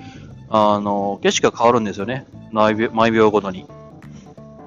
[0.48, 2.26] あの、景色が変わるんですよね。
[2.52, 3.66] 毎秒毎秒ごとに。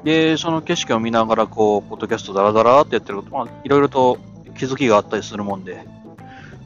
[0.04, 4.20] で、その景色を見ながら、こう、ポッドキャストダラダラってやってると、まあ、いろいろと
[4.60, 5.88] 気づきがあったりするもんで、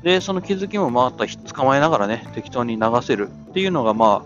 [0.04, 4.26] で、その気づきもまた捕まえながらね、適当に流せるっていうのが、ま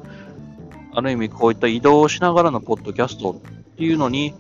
[0.94, 3.36] あ、ある意味こういった移動しながらのポッドキャストっ
[3.76, 4.34] ていうのに、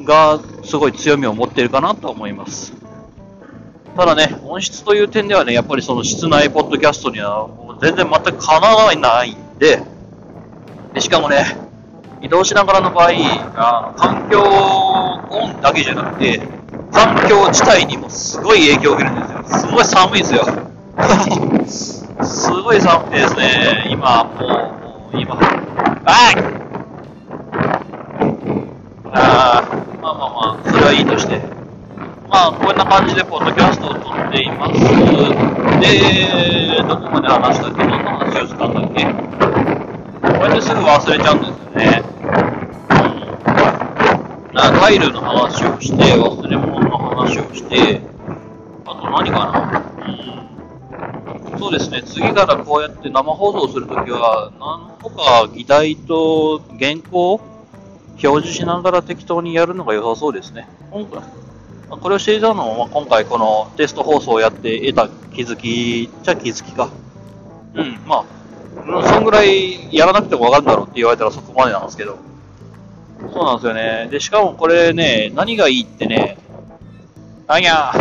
[0.00, 2.72] がすごい強みを持ってるかなと思います。
[3.96, 7.48] ただね、音質という点ではね、やっぱりその室内ポッドキャストには
[7.80, 9.80] 全然全くかなわないんで、
[10.92, 11.56] でしかもね、
[12.20, 13.10] 移動しながらの場合、
[13.54, 16.40] あ環境音だけじゃなくて、
[16.94, 19.42] 環境自体にもすごい影響を受けるんですよ。
[19.60, 20.46] すごい寒いですよ。
[22.22, 25.36] すごい寒くてですね、今、もう、もう今、
[26.04, 26.36] あい
[29.12, 29.62] あ
[30.00, 31.40] まあまあまあ、それはいいとして。
[32.28, 34.72] まあ、こんな感じでポッドキャストを撮っています。
[35.80, 37.82] で、どこまで話したっけ？
[37.84, 39.04] どんな話をしたんだっけ？
[39.04, 39.10] こ
[40.40, 42.02] うやってすぐ忘れちゃうんですよね。
[44.54, 48.00] タイルの話をして、忘れ物の話をして、
[48.86, 49.84] あと何かな
[51.52, 51.58] うん。
[51.58, 57.40] そうですね、次からこうやって生放送するときは、なんとか議題と原稿
[58.22, 60.68] 表示しながら適当にやるのが良さそうですね。
[60.90, 61.22] 今回
[61.88, 66.90] これをしていたのも、まあ、今回このテスト放送をやって得た気づきじゃ気づきか。
[67.74, 68.24] うん、ま
[69.02, 72.33] あ、そんぐらいやらなくてもわかるんだろうって言われたらそこまでなんですけど。
[73.32, 74.08] そうなんですよね。
[74.10, 76.36] で、しかもこれね、何がいいってね、
[77.46, 77.92] あにゃ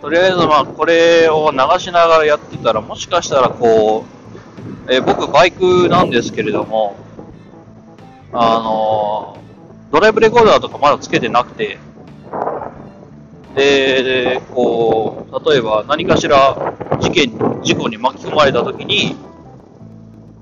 [0.00, 4.04] とりあえずまあ、これを流しながらやってたら、もしかしたらこ
[4.88, 6.96] う、え、僕バイクなんですけれども、
[8.32, 9.38] あの、
[9.92, 11.78] ドライブレコーダーとかまだつけてなくて、
[13.54, 17.30] で、こう、例えば何かしら事件、
[17.62, 19.16] 事故に巻き込まれたときに、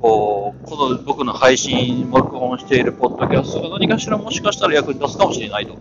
[0.01, 5.77] こう、この僕の配信、録音しているポッドキャストが何かしらもしかしたら役に立つかもしれないと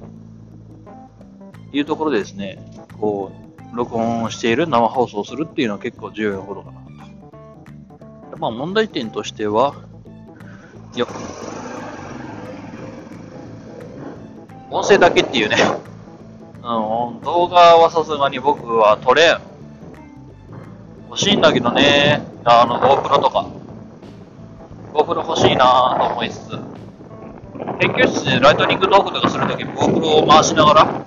[1.72, 2.60] いうところでですね、
[3.00, 3.32] こ
[3.74, 6.82] う、録音している生放送するっていうのは結構重要なことかな
[8.32, 8.38] と。
[8.38, 9.76] まあ問題点としては、
[10.96, 11.08] よ
[14.70, 15.56] 音声だけっていうね。
[16.62, 19.40] うん、動画はさすがに僕は撮れん。
[21.10, 22.22] 欲しいんだけどね。
[22.44, 23.48] あの、GoPro とか。
[25.00, 26.50] 僕の欲しいなと思いつつ。
[27.80, 31.06] 研究室でライトニングトークとかするとき GoPro を回しながら、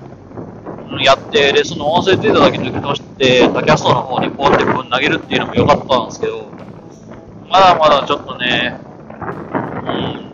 [1.05, 6.47] やって、で、その音声データだけ抜き出して、タキャストの方にポンってぶん投げるっていうのも良かったんですけど、
[7.51, 8.81] まだまだちょっとね、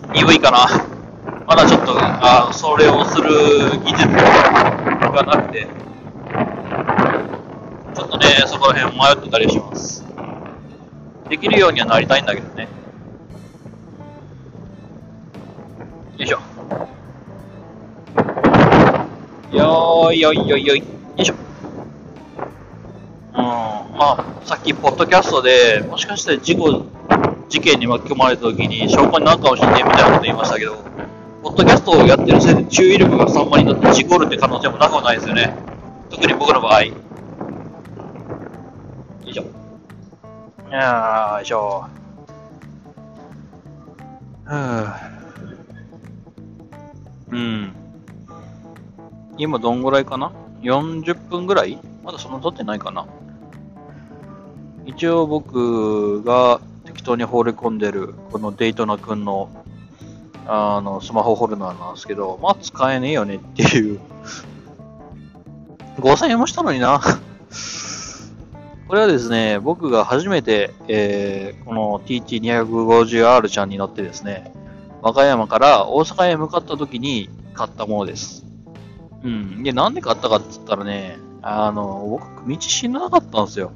[0.07, 0.87] うん、鈍いかな。
[1.45, 3.31] まだちょっと、あそれをする
[3.85, 5.67] 技術がなくて、
[7.95, 10.05] ちょっとね、そこら辺迷ってたりします。
[11.29, 12.78] できるようにはなりたいんだけどね。
[19.53, 20.79] よーいよいよいよい。
[20.79, 20.85] よ
[21.17, 21.35] いしょ。
[23.33, 26.85] うん、まあ、さっき、ポッドキャストで、もしかして事故、
[27.49, 30.77] 事件に巻き込まれた時に証拠になるかもしれないみたいなこと言いましたけど、
[31.43, 35.57] ポッドキャストをやってるせいで注意力が3割になって事故るって可能性もなくはないですよね。
[36.11, 36.85] 特に僕の場合。
[36.85, 36.93] よ
[39.25, 39.43] いしょ。
[39.43, 41.87] よいしょ。
[47.31, 47.78] うん。
[49.39, 51.79] 今どんぐらいかな ?40 分ぐらい？
[52.05, 53.07] まだそんな撮ってないかな？
[54.85, 59.51] 一応僕が適当に放り込んでるこのデイトナ君の
[60.51, 64.01] あの、スマホホルダーなんですけど、まあ使えねえよねっていう
[65.99, 67.01] 5000円もしたのにな
[68.89, 74.55] これはですね、僕が初めて、えー、この TT250R ちゃんに乗ってですね、
[75.03, 78.47] 和歌山から大阪へ向かった時に買ったものです。
[79.25, 79.63] うん。
[79.63, 83.73] で、なんで買ったかって言ったらね、あの、僕、道知らなかったんですよ。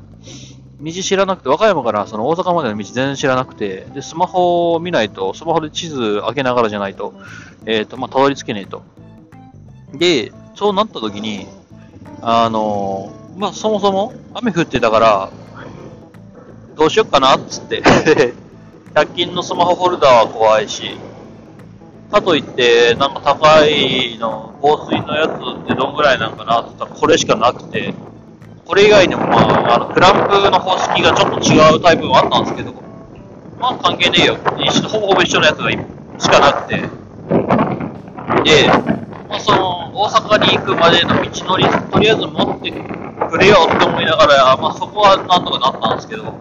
[0.81, 7.15] 道知らなくて、和歌山からその大阪までの道全然知らなくて、で、スマホを見ないと、スマホで地図開けながらじゃないと、
[7.67, 8.83] えっ、ー、と、まあ、たどり着けねえと。
[9.95, 11.47] で、そうなった時に、
[12.21, 15.31] あの、まあ、そもそも雨降ってたから、
[16.77, 17.83] どうしよっかなっつって
[18.95, 20.97] 100均のスマホホルダーは怖いし、
[22.13, 27.95] かといって、なんか高いの、防水のやつってどんぐらいなんかなって言ったらこれしかなくて、
[28.67, 32.75] これ以外にもまあ、あの、クランプの方式がちょっと違うタイプもあったんですけど、
[33.59, 34.37] まあ関係ねえよ。
[34.89, 35.79] ほぼほぼ一緒のやつがし
[36.29, 36.77] かなくて。
[36.77, 38.69] で、
[39.29, 42.71] まあその、大阪に行くまでの道のり、とりあえず持って
[43.31, 46.35] くれよって思いながら、まあそこはなんとかなったんですけど、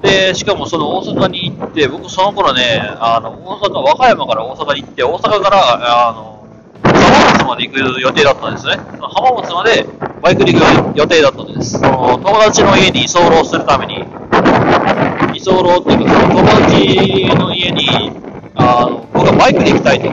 [0.00, 6.36] で、しかもその大阪に行って、僕その頃ね、あの、大阪、和歌山から大阪に行って、大阪から、あの、
[6.82, 8.76] 浜松まで行く予定だったんですね。
[9.00, 9.86] 浜松まで
[10.22, 11.78] バイクで行く予定だったんです。
[11.78, 18.12] その、友達の家に居候するために、居候っていうか、その友達の家に、
[18.56, 20.10] あの、僕はバイクで行きたいと。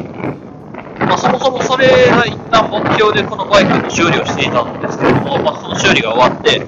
[1.05, 6.65] まあ、そもそもそれが一旦目標でこのバイクの修理をしていたんですけれども、まあ、その修理が終わって、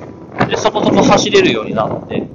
[0.48, 2.28] で、そこそこ走れるようになって、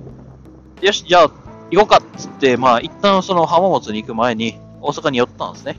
[0.81, 1.31] よし、じゃあ、
[1.71, 5.79] 行こうかっつって、まあ、一旦その浜松に行く前に、大阪に寄ったんですね。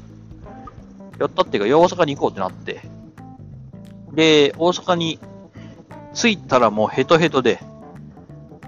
[1.18, 2.82] 寄ったっていうか、大阪に行こうってなって。
[4.14, 5.20] で、大阪に
[6.14, 7.60] 着いたらもうヘトヘトで、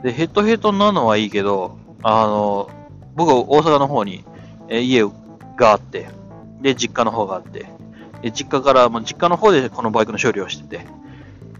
[0.04, 2.70] で、ヘトヘトなのはいいけど、あの、
[3.16, 4.26] 僕大阪の方に、
[4.70, 5.04] え家
[5.58, 6.08] があって、
[6.62, 7.66] で、実家の方があって、
[8.22, 10.86] で実家から、まあ、実家の方でこのバイクの処理をしてて、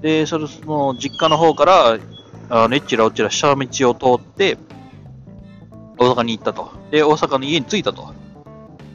[0.02, 1.98] で、それ、その、実家の方から、
[2.50, 4.58] あの、えっちらおっちら下道を通って、
[6.04, 6.72] 大阪に行ったと。
[6.92, 8.14] で、大阪の家に着いたと。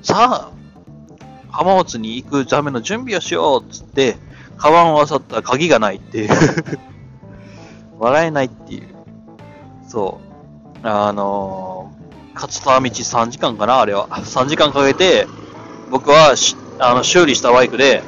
[0.03, 0.51] さあ、
[1.51, 4.17] 浜松に行くための準備をしようっつって、
[4.57, 6.31] カバンを漁ったら鍵がないっていう
[7.99, 8.89] 笑えないっていう。
[9.87, 10.21] そ
[10.85, 10.87] う。
[10.87, 14.09] あのー、勝田道3時間かなあれは。
[14.09, 15.27] 3時間かけて、
[15.91, 18.03] 僕はしあの修理したバイクで、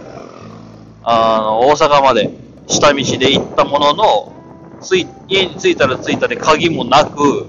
[1.02, 2.30] あの、大阪まで
[2.66, 4.32] 下道で行ったものの、
[4.80, 7.46] つい、家に着いたら着いたで鍵もなく、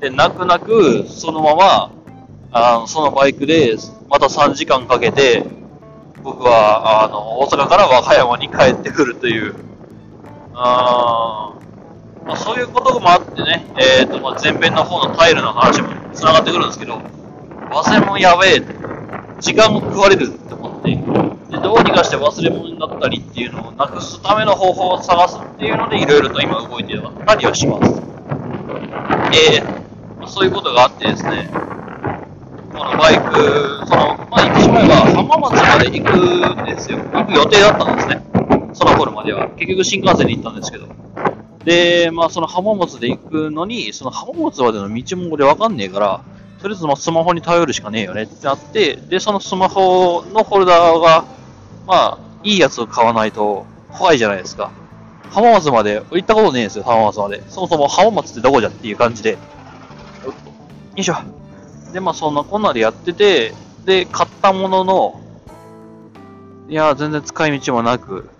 [0.00, 1.90] で、泣く泣く、そのまま、
[2.52, 3.76] あの、そのバイクで、
[4.08, 5.44] また3時間かけて、
[6.22, 9.54] 僕は、あの、大阪から和歌山に帰ってくるという、
[10.54, 11.52] あ
[12.26, 17.00] まあ、そういうこともあってね、えっ、ー、と、まあ、前編の方のタイルの話も繋がってくるんですけど、
[17.70, 18.62] 忘れ物やべえ、
[19.40, 28.02] 時間も食われるって思って、で、どうにかして忘れ物になったりっていうのをなくすための方法を探すっていうので、いろいろと今動いてたりはします？
[29.32, 29.85] えー
[30.26, 31.48] そういうことがあってですね、
[32.72, 36.98] このバイク、その、まあ、言ってしまえば浜松まで行くんですよ。
[36.98, 38.22] 行く予定だったんですね。
[38.74, 39.48] その頃までは。
[39.56, 40.86] 結局新幹線で行ったんですけど。
[41.64, 46.20] で、まあその浜松で行くのに、その浜松までの道も俺わかんねえから、
[46.60, 51.24] とりあえずまスマホに頼るしかねえよねってなって、で、そのスマホのホルダーが、
[51.86, 54.70] まあ、いいやつを買わないと怖いじゃないですか。
[55.30, 57.42] 浜松まで、行ったことねえんですよ、浜松まで。
[57.48, 59.38] そもそも浜松ってどこじゃっていう感じで。
[60.96, 61.16] よいしょ。
[61.92, 63.52] で、まあそんなこんなでやってて、
[63.84, 65.20] で、買ったものの、
[66.68, 68.30] いや、全然使い道もなく、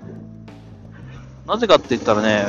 [1.47, 2.47] なぜかって言ったらね、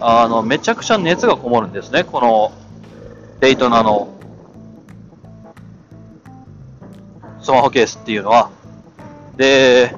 [0.00, 2.52] あの、めちゃくちゃ熱がこもるんですね、この、
[3.40, 4.08] デイトナの、
[7.42, 8.50] スマホケースっていうのは。
[9.36, 9.96] で、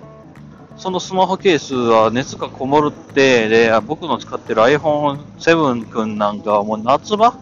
[0.78, 7.34] そのスマホケースは熱がこもるって、で、僕の使ってる iPhone7 君なんかはもう夏場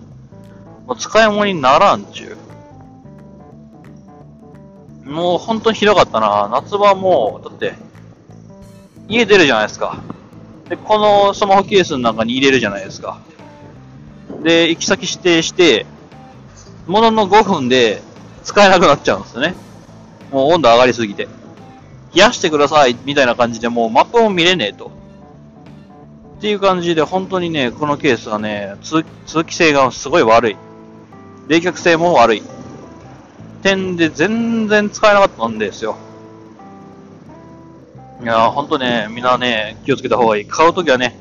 [0.89, 2.37] もう使い物にならんちゅ
[5.05, 5.11] う。
[5.11, 6.49] もう本当にひどかったな。
[6.51, 7.75] 夏場もう、だって、
[9.07, 10.03] 家出るじゃないですか。
[10.71, 13.21] で、このスマホケースの中に入れるじゃないですか。
[14.43, 15.85] で、行き先指定して、
[16.87, 18.01] ものの5分で
[18.43, 19.55] 使えなくなっちゃうんですよね。
[20.33, 21.29] もう温度上がりすぎて。
[22.15, 24.91] 冷やしてくださいみたいな感じでもうマップも見れねえと。
[26.39, 30.57] っていう感じで本当にね、このケースはね、通通気性がすごい悪い。
[31.49, 32.43] 冷却性も悪い。
[33.63, 35.97] 点で全然使えなかったんですよ。
[38.23, 40.45] いやほんとね、みんなね、気をつけた方がいい。
[40.45, 41.17] 買うときはね、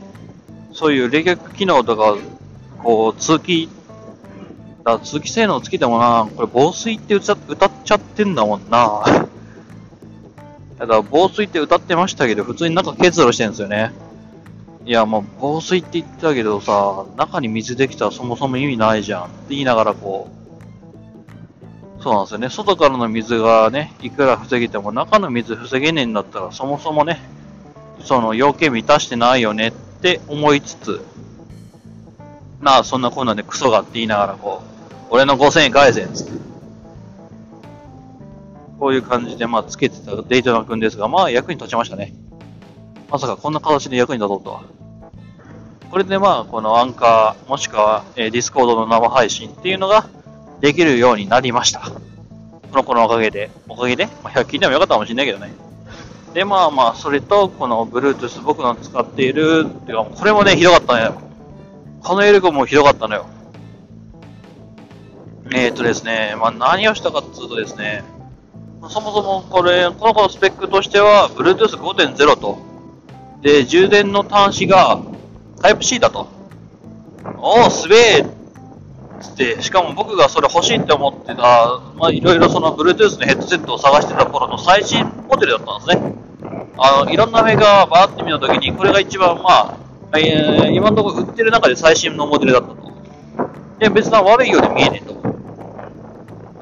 [0.74, 2.18] そういう冷却機能とか、
[2.84, 3.70] こう、通気、
[4.84, 7.38] だ通気性能つけてもな、これ防水って歌っ
[7.84, 9.04] ちゃってんだもんな。
[10.80, 13.92] だから防水って歌ってましたけど、普通に中結露してるんですよね。
[14.88, 20.30] いや、もう防水って言ってたけどさ、中に水できたらそもそも意味ないじゃんって言いながらこ
[22.00, 22.50] う、そうなんですよね。
[22.50, 27.20] 外からの水がね、いくら防げても中の水防げねえんだったらそもそもね、
[28.00, 31.02] その要件満たしてないよねって思いつつ、
[32.62, 36.32] まあ、そんなこんなでクソがって言いながら、こう、俺の5000円返せんつって。
[38.80, 42.14] こういう感じで、まあ、つけてたデイトナ君ですが、まあ、役に立ちましたね。
[43.10, 44.64] まさかこんな形で役に立とうとは。
[45.90, 50.10] これでまあ、このアンカー、もしくは、えー、ディスコードの生配信っていうのが
[50.60, 51.80] できるようになりました。
[51.80, 53.50] この子のおかげで。
[53.70, 54.08] おかげで？
[54.24, 55.54] まあ、100均でもよかったかもしれないけどね。
[56.34, 61.22] で、まあまあ、それと、この Bluetooth 僕の使っている、ってか、これもね、ひどかったのよ。
[62.04, 63.26] このエルゴもひどかったのよ。
[65.54, 68.04] えっ、とですね、まあ何をしたかっつうとですね、
[68.90, 72.67] そもそもこれ、この子のスペックとしては、Bluetooth 5.0と、
[73.48, 75.00] で、充電の端子が
[75.62, 76.28] タイプ C だと。
[77.38, 78.26] おお、すべえ
[79.22, 86.14] つって、しかも僕がそれ欲しいって思ってた、まあ、いろいろその Bluetooth のヘッドセットを探してた頃の最新モデルだったんですね。
[86.78, 89.80] あの、いろんなメーカーバーって見たときに、これが一番ま
[90.12, 92.92] あ、えー、今のところ売ってる中で最新のモデルだったと。
[93.80, 95.22] で、別な悪いように見えねえと。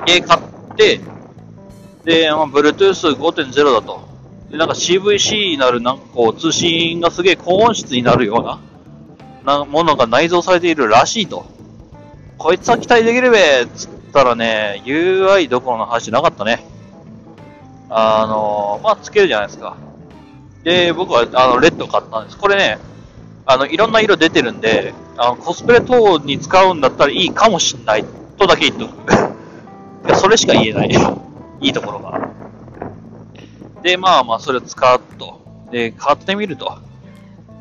[0.05, 1.01] で、買って、
[2.03, 4.14] で、まあ、Bluetooth 5.0だと。
[4.55, 11.45] で、なんか CVC になる、なんかこう、通信がすげえ高音質になるような、なものが内蔵されているらしいと。
[12.37, 16.65] こいつは期待できるべつったらね、UI どころの話なかったね。
[17.89, 19.75] あのまあ、つけるじゃないですか。
[20.63, 22.37] で、僕は、あの、レッド買ったんです。
[22.37, 22.79] これね、
[23.45, 28.05] あの、いろんな色出てるんで、あの、コスプレ等に使うんだったらいいかもしんない。
[28.37, 30.15] とだけ言っとく。
[30.15, 30.89] それしか言えない。
[31.59, 32.44] いいところが。
[33.85, 35.67] で、まあまあ、それを使うと。
[35.71, 36.79] で、買ってみると。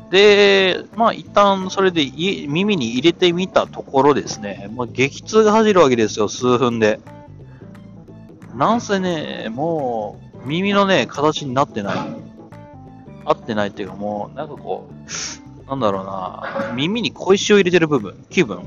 [0.09, 2.03] で、まあ一旦それで
[2.47, 6.99] 耳に入れてみたところですね、まあ、激痛が走るわけですよ、数分で。
[8.55, 11.95] なんせね、もう耳のね、形になってない。
[13.23, 18.63] 合ってないっていうかもう、なんかこう、なんだろうな、耳に小石を入れてる部分、気分。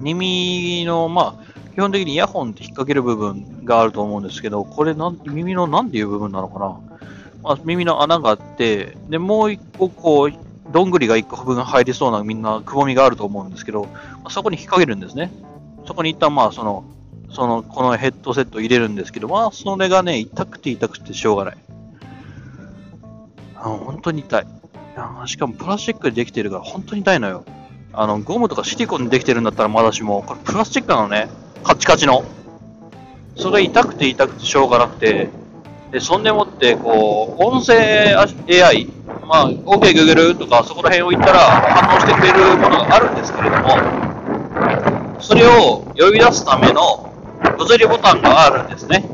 [0.00, 1.45] 耳の、まあ、
[1.76, 6.80] 基本的にイヤホンって引っ掛ける部分があると思うんですけど、これなん、耳のなんていう部分なのかな？
[7.42, 13.90] まあ、耳の穴があって、で、もう一個こう、どんぐりが一個分入りそうなみんなくぼみがあると思うんですけど、ま
[14.24, 15.30] あ、そこに引っ掛けるんですね。
[15.86, 16.84] そこに一旦まあその、
[17.30, 21.56] その、このヘッドセットを入れるんですけど、まあそれがね、痛くて痛くてしょうがない。
[23.54, 24.46] 本当に痛い。
[25.26, 27.44] いしかもプラスチックでできてるから本当に痛いのよ。
[27.92, 31.28] あの、ゴムとかシリコンでできてるんだったらまだしも、これプラスチックなのね。
[31.62, 32.24] カチカチの。
[33.36, 35.28] それ痛くて痛くてしょうがなくて、
[35.90, 38.86] で、そんでもって、こう、音声 AI、
[39.26, 47.12] まあ、OK Google とかそこら辺を言ったら反応してくれるものがあるんですけれども、それを呼び出すための
[47.58, 49.04] 物理ボタンがあるんですね。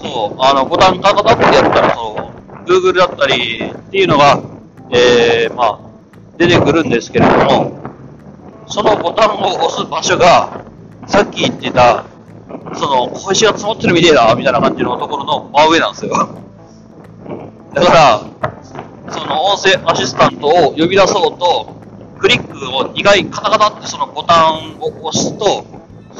[0.00, 4.42] そう、あの、ボタンカタカタってやったら、そう、Google だったりっていうのが、
[4.90, 5.80] えー、まあ、
[6.36, 7.78] 出てくるんですけれども、
[8.68, 10.67] そのボタンを押す場所が、
[11.08, 12.04] さっき言ってた
[12.74, 16.12] その、小石が積もってるみてえだ、みたいな感じのところの真上なんですよ。
[17.74, 18.20] だから、
[19.10, 21.76] その音声アシスタントを呼び出そうと、
[22.18, 25.64] クリックを2回カタカタってそのボタンを押すと、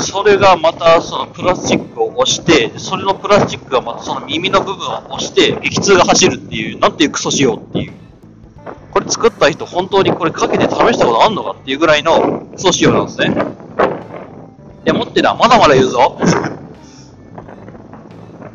[0.01, 7.93] それがまたそのプラスチックを押して、それのプラスチックがまたその耳の部分を押して、激痛が走るっていう、なんていうクソしようっていう。
[8.93, 13.68] これ作った人本当にこれかけて試したことあんのかっていうぐらいのクソ仕様なんですね。
[14.89, 16.19] でもってな、まだまだ言うぞ。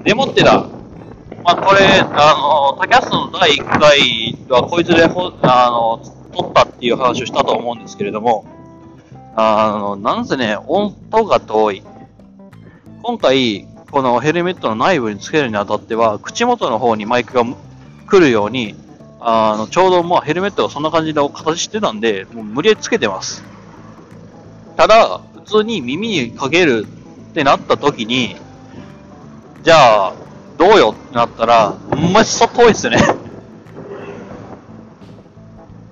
[0.04, 0.68] でもってな、
[1.44, 6.00] まあ、これ、あの、タキャストの第1回はこいつでほ、あの、
[6.36, 8.46] 撮ったっていう話をしたと思うんですけれども、
[9.36, 10.96] あの、なんせね、音
[11.28, 11.84] が遠い。
[13.04, 17.44] 今回、このヘルメットの内部につけるにあたっては、口元の方にマイクが
[18.08, 18.74] 来るように、
[19.20, 23.44] あの、ちょうどまあヘルメットがそんな感じの形してたんで、もう無理やりつけてます。
[24.76, 26.86] ただ、普通に耳にかける
[27.32, 28.36] ってなった時に、
[29.64, 30.14] じゃあ、
[30.58, 32.98] どうよってなったら、ほんまにそ遠いっすよね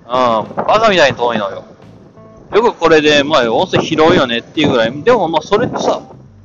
[0.05, 0.45] うん、バ
[0.79, 1.63] カみたいに遠いのよ。
[2.53, 5.03] よくこれで、まあ、音声拾うよねっていうぐらい。
[5.03, 6.01] でも、まあ、それってさ、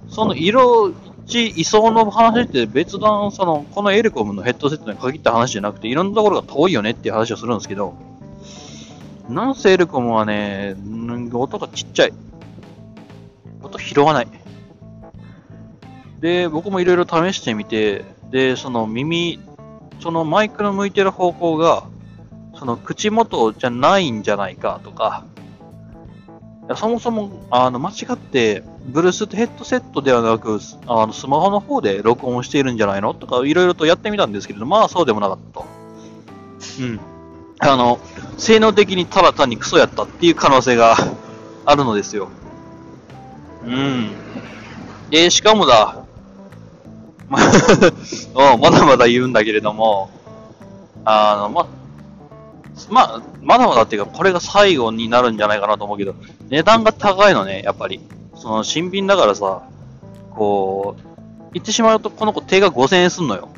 [0.08, 0.92] その色
[1.26, 7.94] 一位相の話って別段、その、このエルコムのヘッドセットに限った話じゃなくて、いろんなところが遠いよねっていう話をするんですけど、
[9.28, 10.76] なんせエルコムはね、
[11.32, 12.12] 音がちっちゃい。
[13.66, 14.28] 音拾わない。
[16.20, 19.38] で、僕もいろいろ試してみて、で、その耳、
[20.00, 21.84] そのマイクの向いてる方向が、
[22.58, 25.24] その口元じゃないんじゃないかとか、
[26.74, 33.14] そもそも、あの、間違って、ブルースヘッドセットではなく、あの、スマホの方で録音しているんじゃないの？
[33.14, 35.66] とか、いろいろとやってみたんですけれど、まあ、そうでもなかったと。
[36.80, 37.00] うん。
[37.60, 38.00] あの、
[38.36, 40.96] 性能的にただ単にクソやったっていう可能性が
[41.64, 42.30] あるのですよ。
[43.66, 44.10] うん。
[45.10, 46.04] で、しかもだ、
[47.28, 47.38] ま
[48.58, 50.10] まだまだ言うんだけれども、
[51.04, 51.66] あの、ま、
[52.90, 56.14] ま、まだまだっていうか、これが最後になるんじゃないかなと思うけど、
[56.48, 58.00] 値段が高いのね、やっぱり。
[58.36, 59.62] その、新品だからさ、
[60.30, 61.02] こう、
[61.54, 63.48] 言ってしまうと、この子定価5000円すんのよ。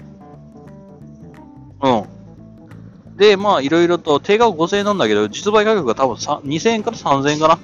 [1.83, 3.17] うん。
[3.17, 7.59] で、まあ、いろいろと、定価5000円なんだけど、実売価格が多分2000円から3000円かな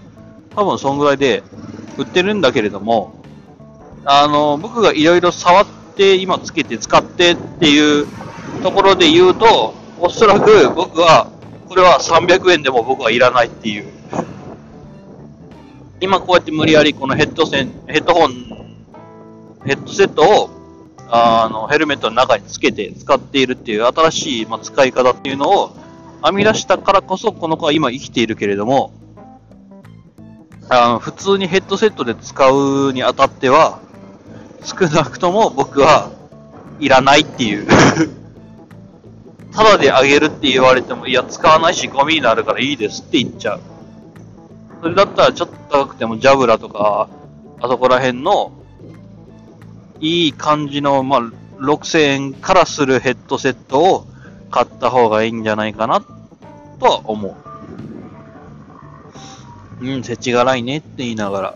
[0.55, 1.43] 多分そんぐらいで
[1.97, 3.15] 売ってるんだけれども、
[4.05, 5.67] あの、僕がいろいろ触っ
[5.97, 8.07] て、今つけて使ってっていう
[8.63, 11.31] ところで言うと、おそらく僕は、
[11.69, 13.87] これは300円でも僕はいらないっていう。
[16.01, 18.33] 今こうやって無理やりこのヘッドセン、ヘッドホン、
[19.65, 20.51] ヘッドセットを
[21.09, 25.77] あの、ヘルメットの中につけて使っているっていう新しい、ま、使い方っていうのを
[26.25, 28.93] 編み出したからこそ、この子は今生きているけれども、
[30.69, 33.81] あの普通にヘッドセットで使うにあたっては、
[34.65, 36.11] 少なくとも僕は
[36.81, 37.67] いらないっていう
[39.55, 43.61] ただであげるって言われても、いや、使わないしゴミになるからいいですって言っちゃう。
[44.83, 47.09] それだったらちょっと高くてもジャブラとか、
[47.61, 48.53] あそこら辺の
[50.01, 51.21] いい感じの、まあ、
[51.61, 54.07] 6000円からするヘッドセットを
[54.51, 56.01] 買った方がいいんじゃないかな、
[56.81, 57.44] とは思う。
[59.85, 61.55] うん、せちがらいねって言いながら。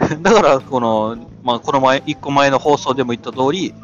[0.22, 3.74] だから、この、まあ、この前、一個前の放送でも言った通り、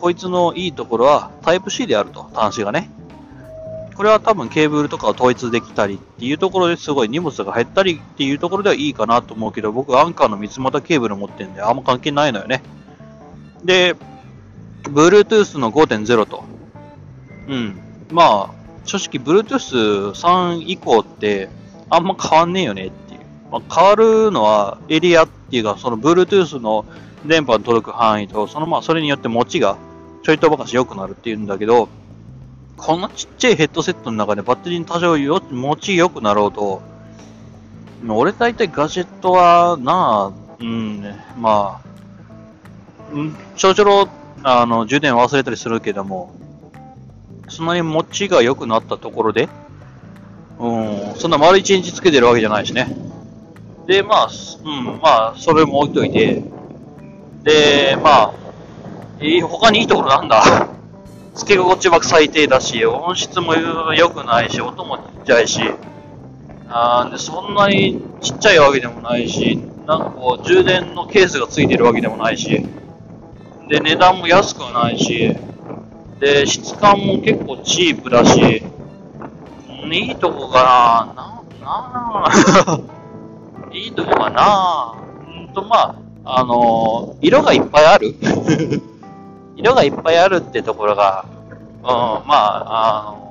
[0.00, 2.90] こいつのいいところはタイプ C であると、端子がね。
[3.94, 12.62] これは多分ケーブルとかを統一できたりっていうところですごい荷物が減ったりっていうところではいいかなと思うけど、僕アンカーの三つ股ケーブル持ってるんであんま関係ないのよね。
[13.64, 13.96] で、
[14.84, 16.44] Bluetooth の5.0と。
[17.48, 17.80] うん。
[18.12, 18.50] まあ、
[18.84, 21.48] 正直 Bluetooth3 以降って
[21.90, 23.20] あんま変わんねえよねっていう。
[23.50, 26.84] まあ、変わるのはエリアっていうか、その Bluetooth の
[27.24, 29.76] 電波に届く範囲と、そのまあ、それによって持ちが
[30.22, 31.88] ちょいとばかし良くなるっていうんだけど、
[32.76, 36.82] こんなちっちゃいヘッドセットの中でバッテリーに多少よ持ち良くなろうと、
[38.06, 41.02] 俺大体ガジェットはなあ、うん、
[41.38, 41.88] まあ、
[43.56, 44.08] ちょろちょろ、
[44.44, 46.34] あの、充電忘れたりするけども、
[47.48, 49.48] そんなに持ちが良くなったところで、
[50.58, 52.96] うん、そんな丸一日つけてるわけじゃないしね。
[53.86, 54.28] で、まあ、
[54.64, 56.42] うん、まあ、それも置いといて、
[57.42, 58.34] で、まあ、
[59.20, 60.68] え他にいいところなんだ。
[61.34, 65.60] つけ心地は最低だし、音質も良くないし、音もちっちゃいし、
[66.68, 72.66] あーでそんなにちっちゃいわけでもないし、なんかこう、充電のケースがついてるわけでもないし、
[73.68, 75.36] で、値段も安くないし、
[76.20, 78.64] で、質感も結構チープだし、
[79.96, 82.30] いいとこかなな、
[83.68, 84.94] ないいとこかな
[85.26, 85.76] うんと、ま
[86.24, 88.14] あ、あのー、色がいっぱいある
[89.56, 91.24] 色がいっぱいあるってところが、
[91.82, 93.28] うん、まあ、あの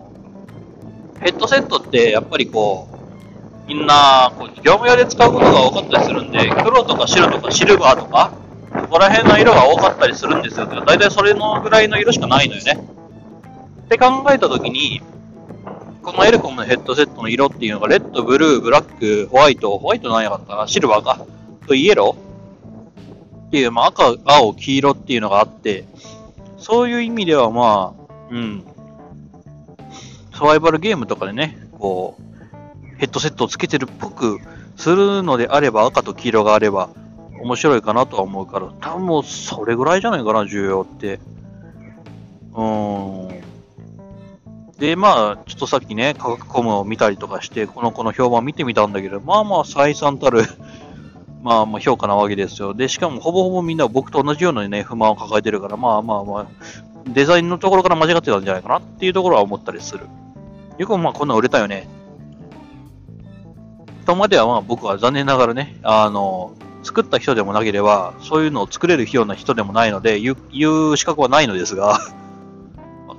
[1.19, 8.31] ヘッドセットってやっぱりこう、みんな、こう、業務用で使うことが多かったりするんで、黒とか白とかシルバーとか、
[8.71, 10.67] ここら辺の色が多かったりするんですよ。
[10.67, 12.87] だいたいそれのぐらいの色しかないのよね。
[13.85, 15.01] って考えたときに、
[16.07, 21.25] このエルコムのヘッドセットの色っていうのが、レッド、ブルー、ブラック、ホワイト、ホワイトなんやかったな、シルバーか、
[21.67, 23.47] とイエロー？
[23.47, 25.83] っていう、まあ、赤、青、黄色っていうのがあって、
[26.57, 28.63] そういう意味ではまあ、うん、
[30.33, 34.39] サバイバルゲームとかでね、こう、ヘッドセットをつけてるっぽく
[34.77, 36.89] するのであれば、赤と黄色があれば、
[37.41, 41.19] 面白いかなとは思うから、多分もうそれぐらいじゃないかな、重要って。
[42.53, 43.46] うーん。
[44.79, 50.43] で、まあ、ちょっとさっきね、価格コムを見たりとかして、この子の評判を見てみたんだけど、まあまあ、再三たる
[51.43, 52.73] まあまあ評価なわけですよ。
[52.73, 56.45] で、しかもほぼほぼみんな僕と同じようなね、不満を抱えてるから、まあまあまあ、
[57.07, 60.07] デザインのところから間違ってたんじゃないかなっていうところは思ったりする。
[60.77, 61.87] よくまあこんな売れたよね。
[64.05, 66.53] とまではまあ僕は残念ながらね、あの、
[66.83, 71.99] 作った人でもなければ、そういうのを作れるような人でもないので、言う言う資格はないのですが、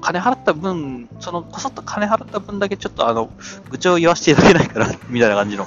[0.00, 3.30] 金払った分、その、こそっと金払った分だけちょっとあの、
[3.70, 5.66] 愚痴を言わせていただけないかな、 みたいな感じの。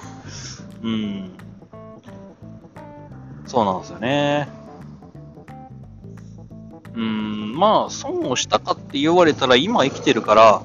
[0.83, 1.31] うん。
[3.45, 4.47] そうなんですよね。
[6.95, 10.61] うん、まあ、損をしたかって言われたら、今生きてるから、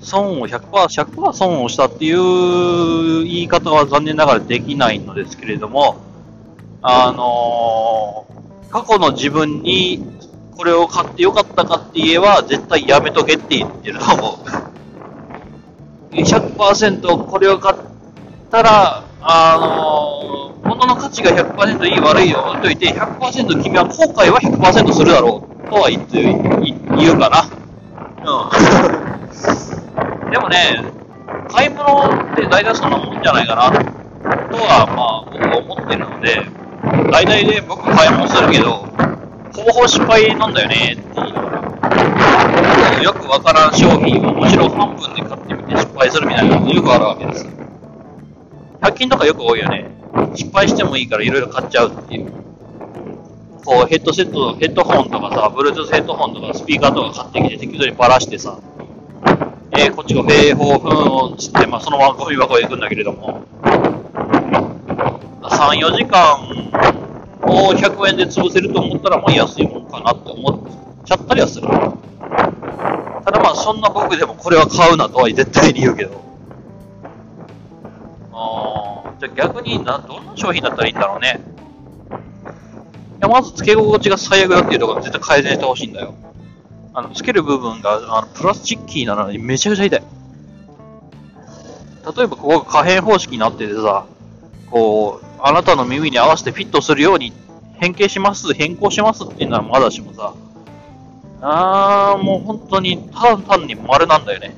[0.00, 5.96] 損を100%、100%損をしたっていう言い方は残念ながらできないのですけれども、
[6.82, 10.04] あのー、過去の自分に
[10.56, 14.48] これを買ってよかったかって言えば、絶対やめとけって言ってると思う。
[16.12, 17.76] 100%これを買っ
[18.50, 27.44] たら、あのー、物の価値が100%いい悪いを置いといて、100%君は後悔は100%するだろうとは言って言うかな。
[28.22, 28.26] う
[30.28, 30.30] ん。
[30.30, 30.84] でもね、
[31.48, 33.78] 買い物って大体そんなもんじゃないかな、と
[34.58, 36.46] は、まあ、僕は思ってるので、
[37.10, 38.86] 大体ね、僕買い物するけど、
[39.62, 41.22] ほぼ失敗なんだよね、ってい
[43.00, 43.04] う。
[43.04, 47.46] よくわからん商品をむしろ半分で買ってみて失敗するみたいなのよくあるわけです。
[48.80, 49.90] 100均とかよく多いよね。
[50.34, 52.32] 失敗してもいいからいろいろ買っちゃうっていう。
[53.64, 58.58] こうヘッドセット、ヘッドホンとかさ、Bluetooth ヘッドホンとかスピーカーとか買ってきて適当にばらしてさ、
[59.72, 63.42] えー、こっちが平方分をつって、まあ、そのままゴミ箱へ行くんだけれども、
[65.42, 67.03] 3、4時間
[67.54, 71.68] を100円で潰せると思ったら、まあ安いもんかなって思っちゃったりはする。
[71.68, 76.22] ただまあ、そんな僕でもこれは買うなとは絶対に言うけど。
[78.32, 81.40] ああじゃあ逆にな、どんな商品だったらいいんだろうね。
[82.10, 86.14] いやまず付け心地が最悪だっていうところは絶対改善してほしいんだよ。
[86.92, 90.02] あの、つける部分が、あの、プラスチッキーなのにめちゃくちゃ痛い。
[92.16, 94.06] 例えばここが可変方式になっててさ、
[94.70, 97.32] こう、あなたの耳に合わせてフィットするように
[97.80, 100.34] 変形します、変更しますっていうのはまだしもさ、
[101.40, 104.54] あー、もう本当に、ただ単に丸なんだよね。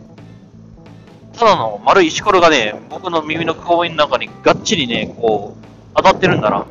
[1.33, 6.67] ただの丸石ころがね、僕の耳の公園の中にがっちりね、こう、当たってるんだな。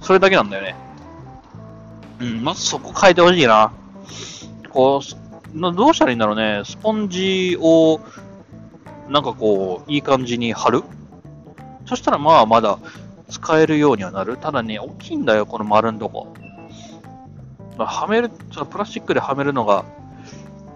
[0.00, 0.74] それだけなんだよね。
[2.20, 3.72] うん、まずそこ変えてほしいな。
[4.68, 6.62] こう、どうしたらいいんだろうね。
[6.64, 8.00] スポンジを、
[9.08, 10.82] なんかこう、いい感じに貼る
[11.86, 12.78] そしたらまあまだ
[13.30, 14.36] 使えるようにはなる？
[14.36, 16.34] ただね、大きいんだよ、この丸のとこ。
[17.78, 19.84] はめる、そのプラスチックではめるのが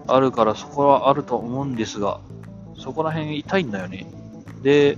[0.07, 2.19] あるから、そこはあると思うんですが、
[2.77, 4.07] そこら辺痛いんだよね。
[4.63, 4.97] で、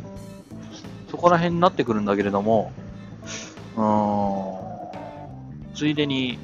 [1.11, 2.71] そこら辺になってくるんだけれども、
[3.75, 6.39] うーん、ついでに、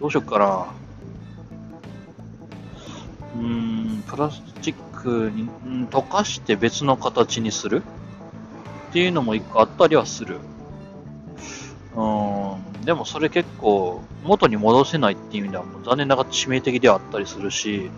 [0.00, 0.66] どうしよっかな。
[3.36, 7.82] うーん、プラスチックに、ん、溶かして別の形にする？
[8.88, 10.38] っていうのも一個あったりはする。
[11.96, 12.00] う
[12.80, 17.90] ん、でもそれ結構、元に戻せないっていう意味ではもう残念ながら致命的ではあったりするし、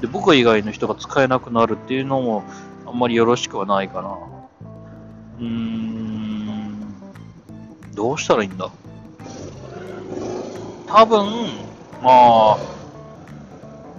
[0.00, 2.44] で僕以外の人が使えなくなるっていうのも
[2.86, 4.18] あんまりよろしくはないかな。
[5.38, 6.94] うーん、
[7.94, 8.70] どうしたらいいんだ？
[10.86, 11.26] 多分、
[12.02, 12.58] まあ、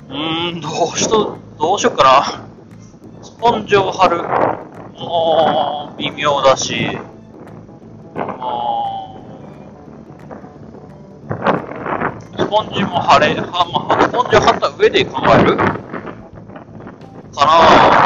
[0.10, 3.24] うーん、どうしと、どうしよっかな。
[3.24, 4.24] スポンジを貼る。
[5.00, 6.98] もう、微妙だし、
[12.38, 15.56] スポンジも貼れ、は、まあ、スポンジを貼った上で考える？
[17.36, 17.58] かな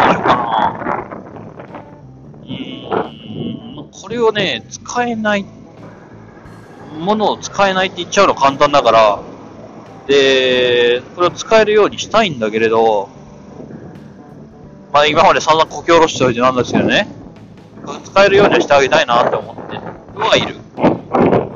[0.05, 1.07] どうしようかな。
[2.43, 5.45] うーん、これをね、使えない
[6.99, 9.21] ものを使えないって言っちゃうの簡単だから、
[10.07, 13.09] で、これを使えるようにしたいんだけれど、
[14.93, 17.09] まあ今まで散々こき下ろしておいてなんですけどね、
[18.03, 19.77] 使えるようにしてあげたいなって思って
[20.19, 20.55] はいる。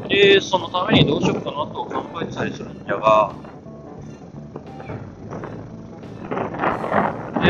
[0.07, 3.33] で、そのためにどうしようかなと考えてたりするんじゃが、
[7.41, 7.49] で、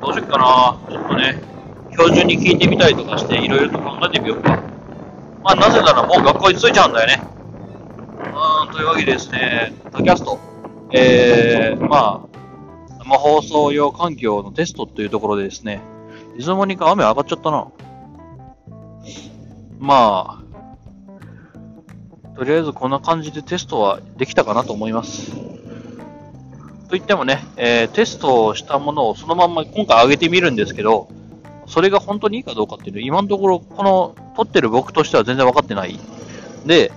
[0.00, 1.42] どうしようかな、ちょっとね、
[1.90, 4.62] 標準に聞いてみたりとかして、いろいろと考えてみようか。
[5.44, 7.22] まあ、なぜならもう学校に着いちゃうんだよね。
[8.66, 10.38] うん、というわけでですね、タキャスト、
[10.92, 15.80] えー、まあ、生放送用環境のテストというところでですね、
[16.36, 17.68] いつの間にか雨上がっちゃったな。
[19.78, 25.32] まあ、とりあえずこんな感じでテストはできたかなと思います。
[26.88, 31.08] といってもね、えー、テストをしたものをそのまんま今回上げてみるんですけど、
[31.66, 35.98] それが本当にいいかどうかっていうのは、今のところ、この撮ってる僕としては全然分かってない。
[36.66, 36.92] で、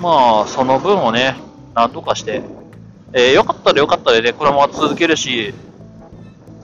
[0.00, 1.36] まあ、その分をね、
[1.74, 2.42] なんとかして、
[3.12, 5.54] えー、よかったらよかったでね、これも続けるし、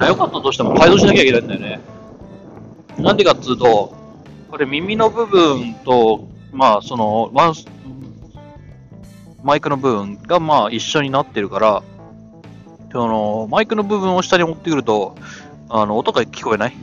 [0.01, 1.81] よかったとしても改造しなきゃいけないんだよね。
[2.99, 3.95] なんでかっつうと、
[4.51, 7.55] これ耳の部分と、まあ、その、ワン、
[9.43, 11.83] マイクの部分がまあ一緒になってるから、
[12.93, 15.17] その、マイクの部分を下に持ってくると、
[15.69, 16.77] あの、音が聞こえない。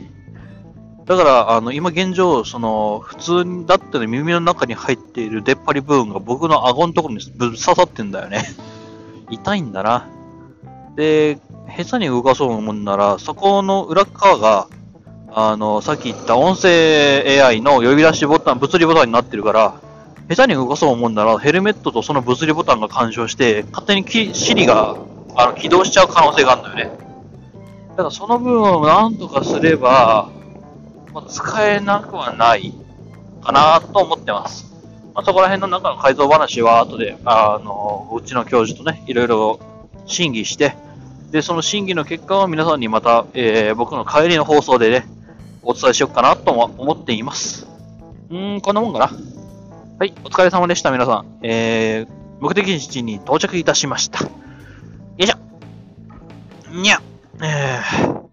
[1.06, 8.42] だから、あの、今現状、その、普通にだったら耳の中に入っている出っ張り部分が僕の顎のところにぶっ刺さってんだよね。
[9.30, 10.06] 痛いんだな。
[10.96, 11.38] で、
[11.76, 14.68] 下手に動かそう思うんなら、そこの裏側が、
[15.32, 19.80] あの、さっき言った音声 AI の呼び出しボタン、物理ボタンになってるから、
[20.28, 24.96] 下手に動かそう思うんなら、ヘルメットとその物理ボタンが干渉して、勝手にシリが
[25.36, 26.98] あの起動しちゃう可能性があるんだよね。
[27.90, 30.30] だからその分をなんとかすれば、
[31.12, 32.72] まあ、使えなくはない
[33.42, 34.72] かなと思ってます。
[35.14, 39.60] まあ、そこら辺の中の改造話は後で、あの、うちの教授とね、いろいろ
[40.06, 40.76] 審議して、
[41.30, 45.06] で、その審議の結果を皆さんにまた、えー、僕の帰りの放送でね、
[45.62, 47.68] お伝えしようかなとも思っています。
[48.30, 49.10] うーん、こんなもんかな。
[49.98, 51.38] はい、お疲れ様でした、皆さん。
[51.42, 52.08] えー、
[52.40, 54.24] 目的地に到着いたしました。
[54.24, 54.30] よ
[55.18, 55.36] いしょ。
[56.74, 57.00] にゃ。
[57.42, 58.28] えー、は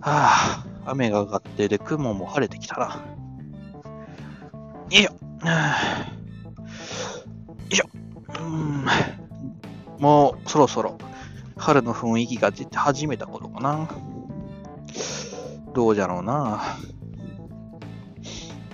[0.00, 2.86] あ、雨が上がって、で、雲も晴れてきたな。
[2.86, 2.94] よ
[4.90, 5.12] いしょ。
[5.12, 5.18] よ
[7.70, 7.88] いしょ。
[8.40, 8.86] うん、
[9.98, 10.96] もう、そろそろ、
[11.58, 13.88] 春の雰囲気が出て始めたことかな。
[15.74, 16.62] どうじゃろうな。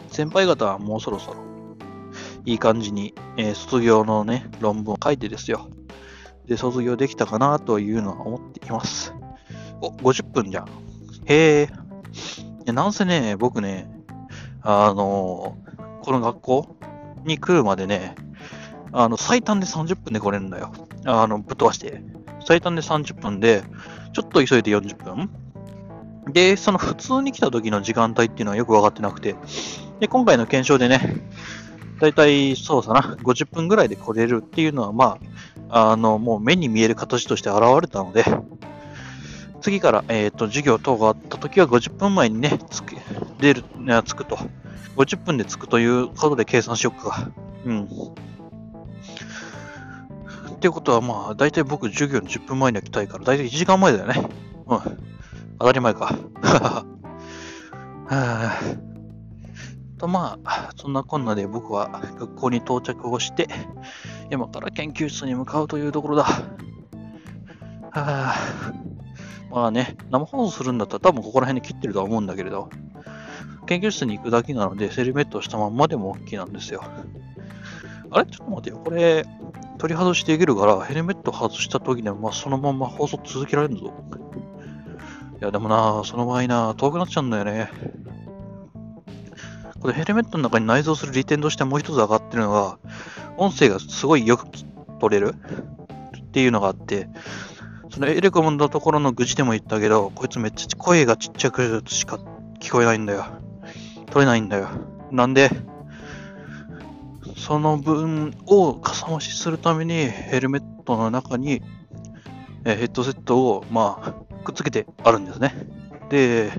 [0.08, 1.44] 先輩方はもうそろそろ、
[2.44, 5.68] いい感じに、えー、卒業のね、論文を書いてですよ。
[6.46, 9.12] で、卒業できたかなというのは思っています。
[9.80, 10.68] お、50分じゃん。
[11.26, 11.68] へ
[12.66, 12.72] え。
[12.72, 13.90] なんせね、僕ね、
[14.62, 16.76] あのー、この学校
[17.24, 18.14] に来るまでね、
[18.92, 20.72] あの、最短で30分で来れるんだよ。
[21.04, 22.02] あの、ぶっ飛ばして。
[22.44, 23.62] 最短で30分で、
[24.12, 25.30] ちょっと急いで40分。
[26.32, 29.34] で、その普通に来た時の時間帯っていうのはよくわかってなくて、
[30.00, 31.22] で、今回の検証でね、
[32.00, 35.18] だいたいそうさな、50分ぐらいで来れるっていうのは、ま
[35.68, 38.24] あ、あの、もう目に見える形として現れたので、
[39.60, 42.96] 次から、えっ、ー、と、授業等があった時は50分前にね、つく、
[43.38, 43.64] 出る、
[44.04, 44.38] つくと。
[44.96, 47.30] 50分で着くということで計算しよっか。
[47.64, 47.88] うん。
[50.64, 54.14] っていうことは、まあ、大体僕、授業の10分前には来たいから、大体1時間前だよね。
[54.66, 54.80] うん。
[55.58, 56.06] 当たり前か。
[56.40, 56.86] は
[58.08, 58.58] あ、
[59.98, 63.46] と、まあ、そんなこんなで僕は学校に到着をして、
[64.30, 66.22] 今から研究室に向かうというところだ。
[66.22, 66.32] は
[67.92, 68.34] あ、
[69.50, 72.70] まあね、生放送するんだったら多分ここら辺で切ってるとは思うんだけれど、
[73.66, 76.82] 研究室に行くだけなので、セルメットをしたまんまでも OK なんですよ。
[78.10, 78.24] あれ？
[78.24, 78.80] ちょっと待ってよ。
[78.82, 79.26] これ、
[79.78, 83.92] 取り外していけるから、ヘルメット外した時には、まあ、そのまま放送続けられるぞ。
[85.40, 87.70] いや、でもな、その場合な、遠くなっちゃうんだよね。
[89.80, 92.78] これヘルメットの中に内蔵する利点としてもう一つ上がってるのが、
[93.36, 94.46] 音声がすごいよく
[94.98, 95.34] 取れる？
[96.16, 97.08] っていうのがあって、
[97.90, 102.18] そのエレコムのところの愚痴でも言ったけど、こいつめっちゃ声がちっちゃくしか
[102.60, 103.26] 聞こえないんだよ。
[104.06, 104.68] 取れないんだよ。
[105.10, 105.50] なんで、
[107.44, 111.60] その分をかさ増しするためにヘルメットの中に
[112.64, 114.12] ヘッドセットを、まあ、
[114.44, 115.54] くっつけてあるんですね。
[116.08, 116.50] で、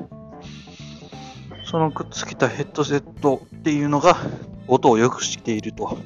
[1.64, 4.16] そのくっつけたヘッドセットっていうのが
[4.68, 5.98] 音を良くしていると。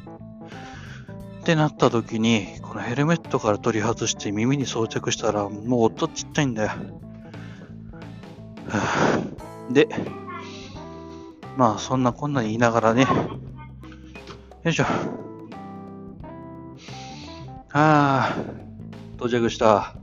[1.42, 6.72] ってなった時に、このヘルメットから取り外して耳に装着したらもう音ちっちゃいんだよ。
[9.72, 9.90] で、
[11.58, 13.08] まあそんなこんな言いながらね、
[14.70, 14.84] よいしょ。
[17.72, 18.36] ああ、
[19.18, 19.96] 到着した。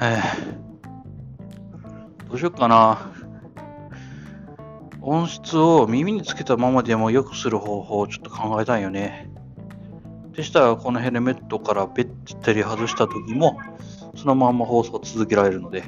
[0.00, 0.20] え
[2.28, 3.10] どうしよっかな。
[5.00, 9.28] 音質を耳につけたままでも良くする方法をちょっと考えたいよね。
[10.36, 13.58] でしたら、このヘルメットからベッテリ外した時も、
[14.14, 15.82] そのまま放送を続けられるので、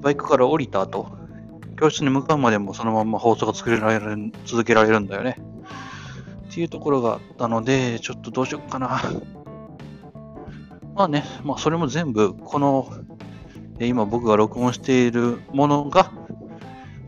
[0.00, 1.18] バイクから降りた後、
[1.78, 5.36] 教室に向かうまでもそのまま放送が作れられる続けられるんだよね。
[6.54, 9.02] っていうところがあったので、ちょっとどうしようかな。
[10.94, 12.88] まあね、まあそれも全部、この、
[13.80, 16.12] 今僕が録音しているものが、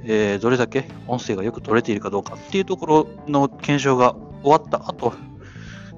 [0.02, 5.12] えー、どれだけ音声がよく取れているかどうかっていうところの検証が終わった後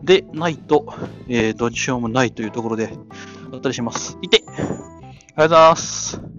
[0.02, 0.84] でないと、
[1.26, 2.92] えー、どうしようもないというところで
[3.50, 4.18] あったりします。
[4.20, 6.37] いてありがとうございます。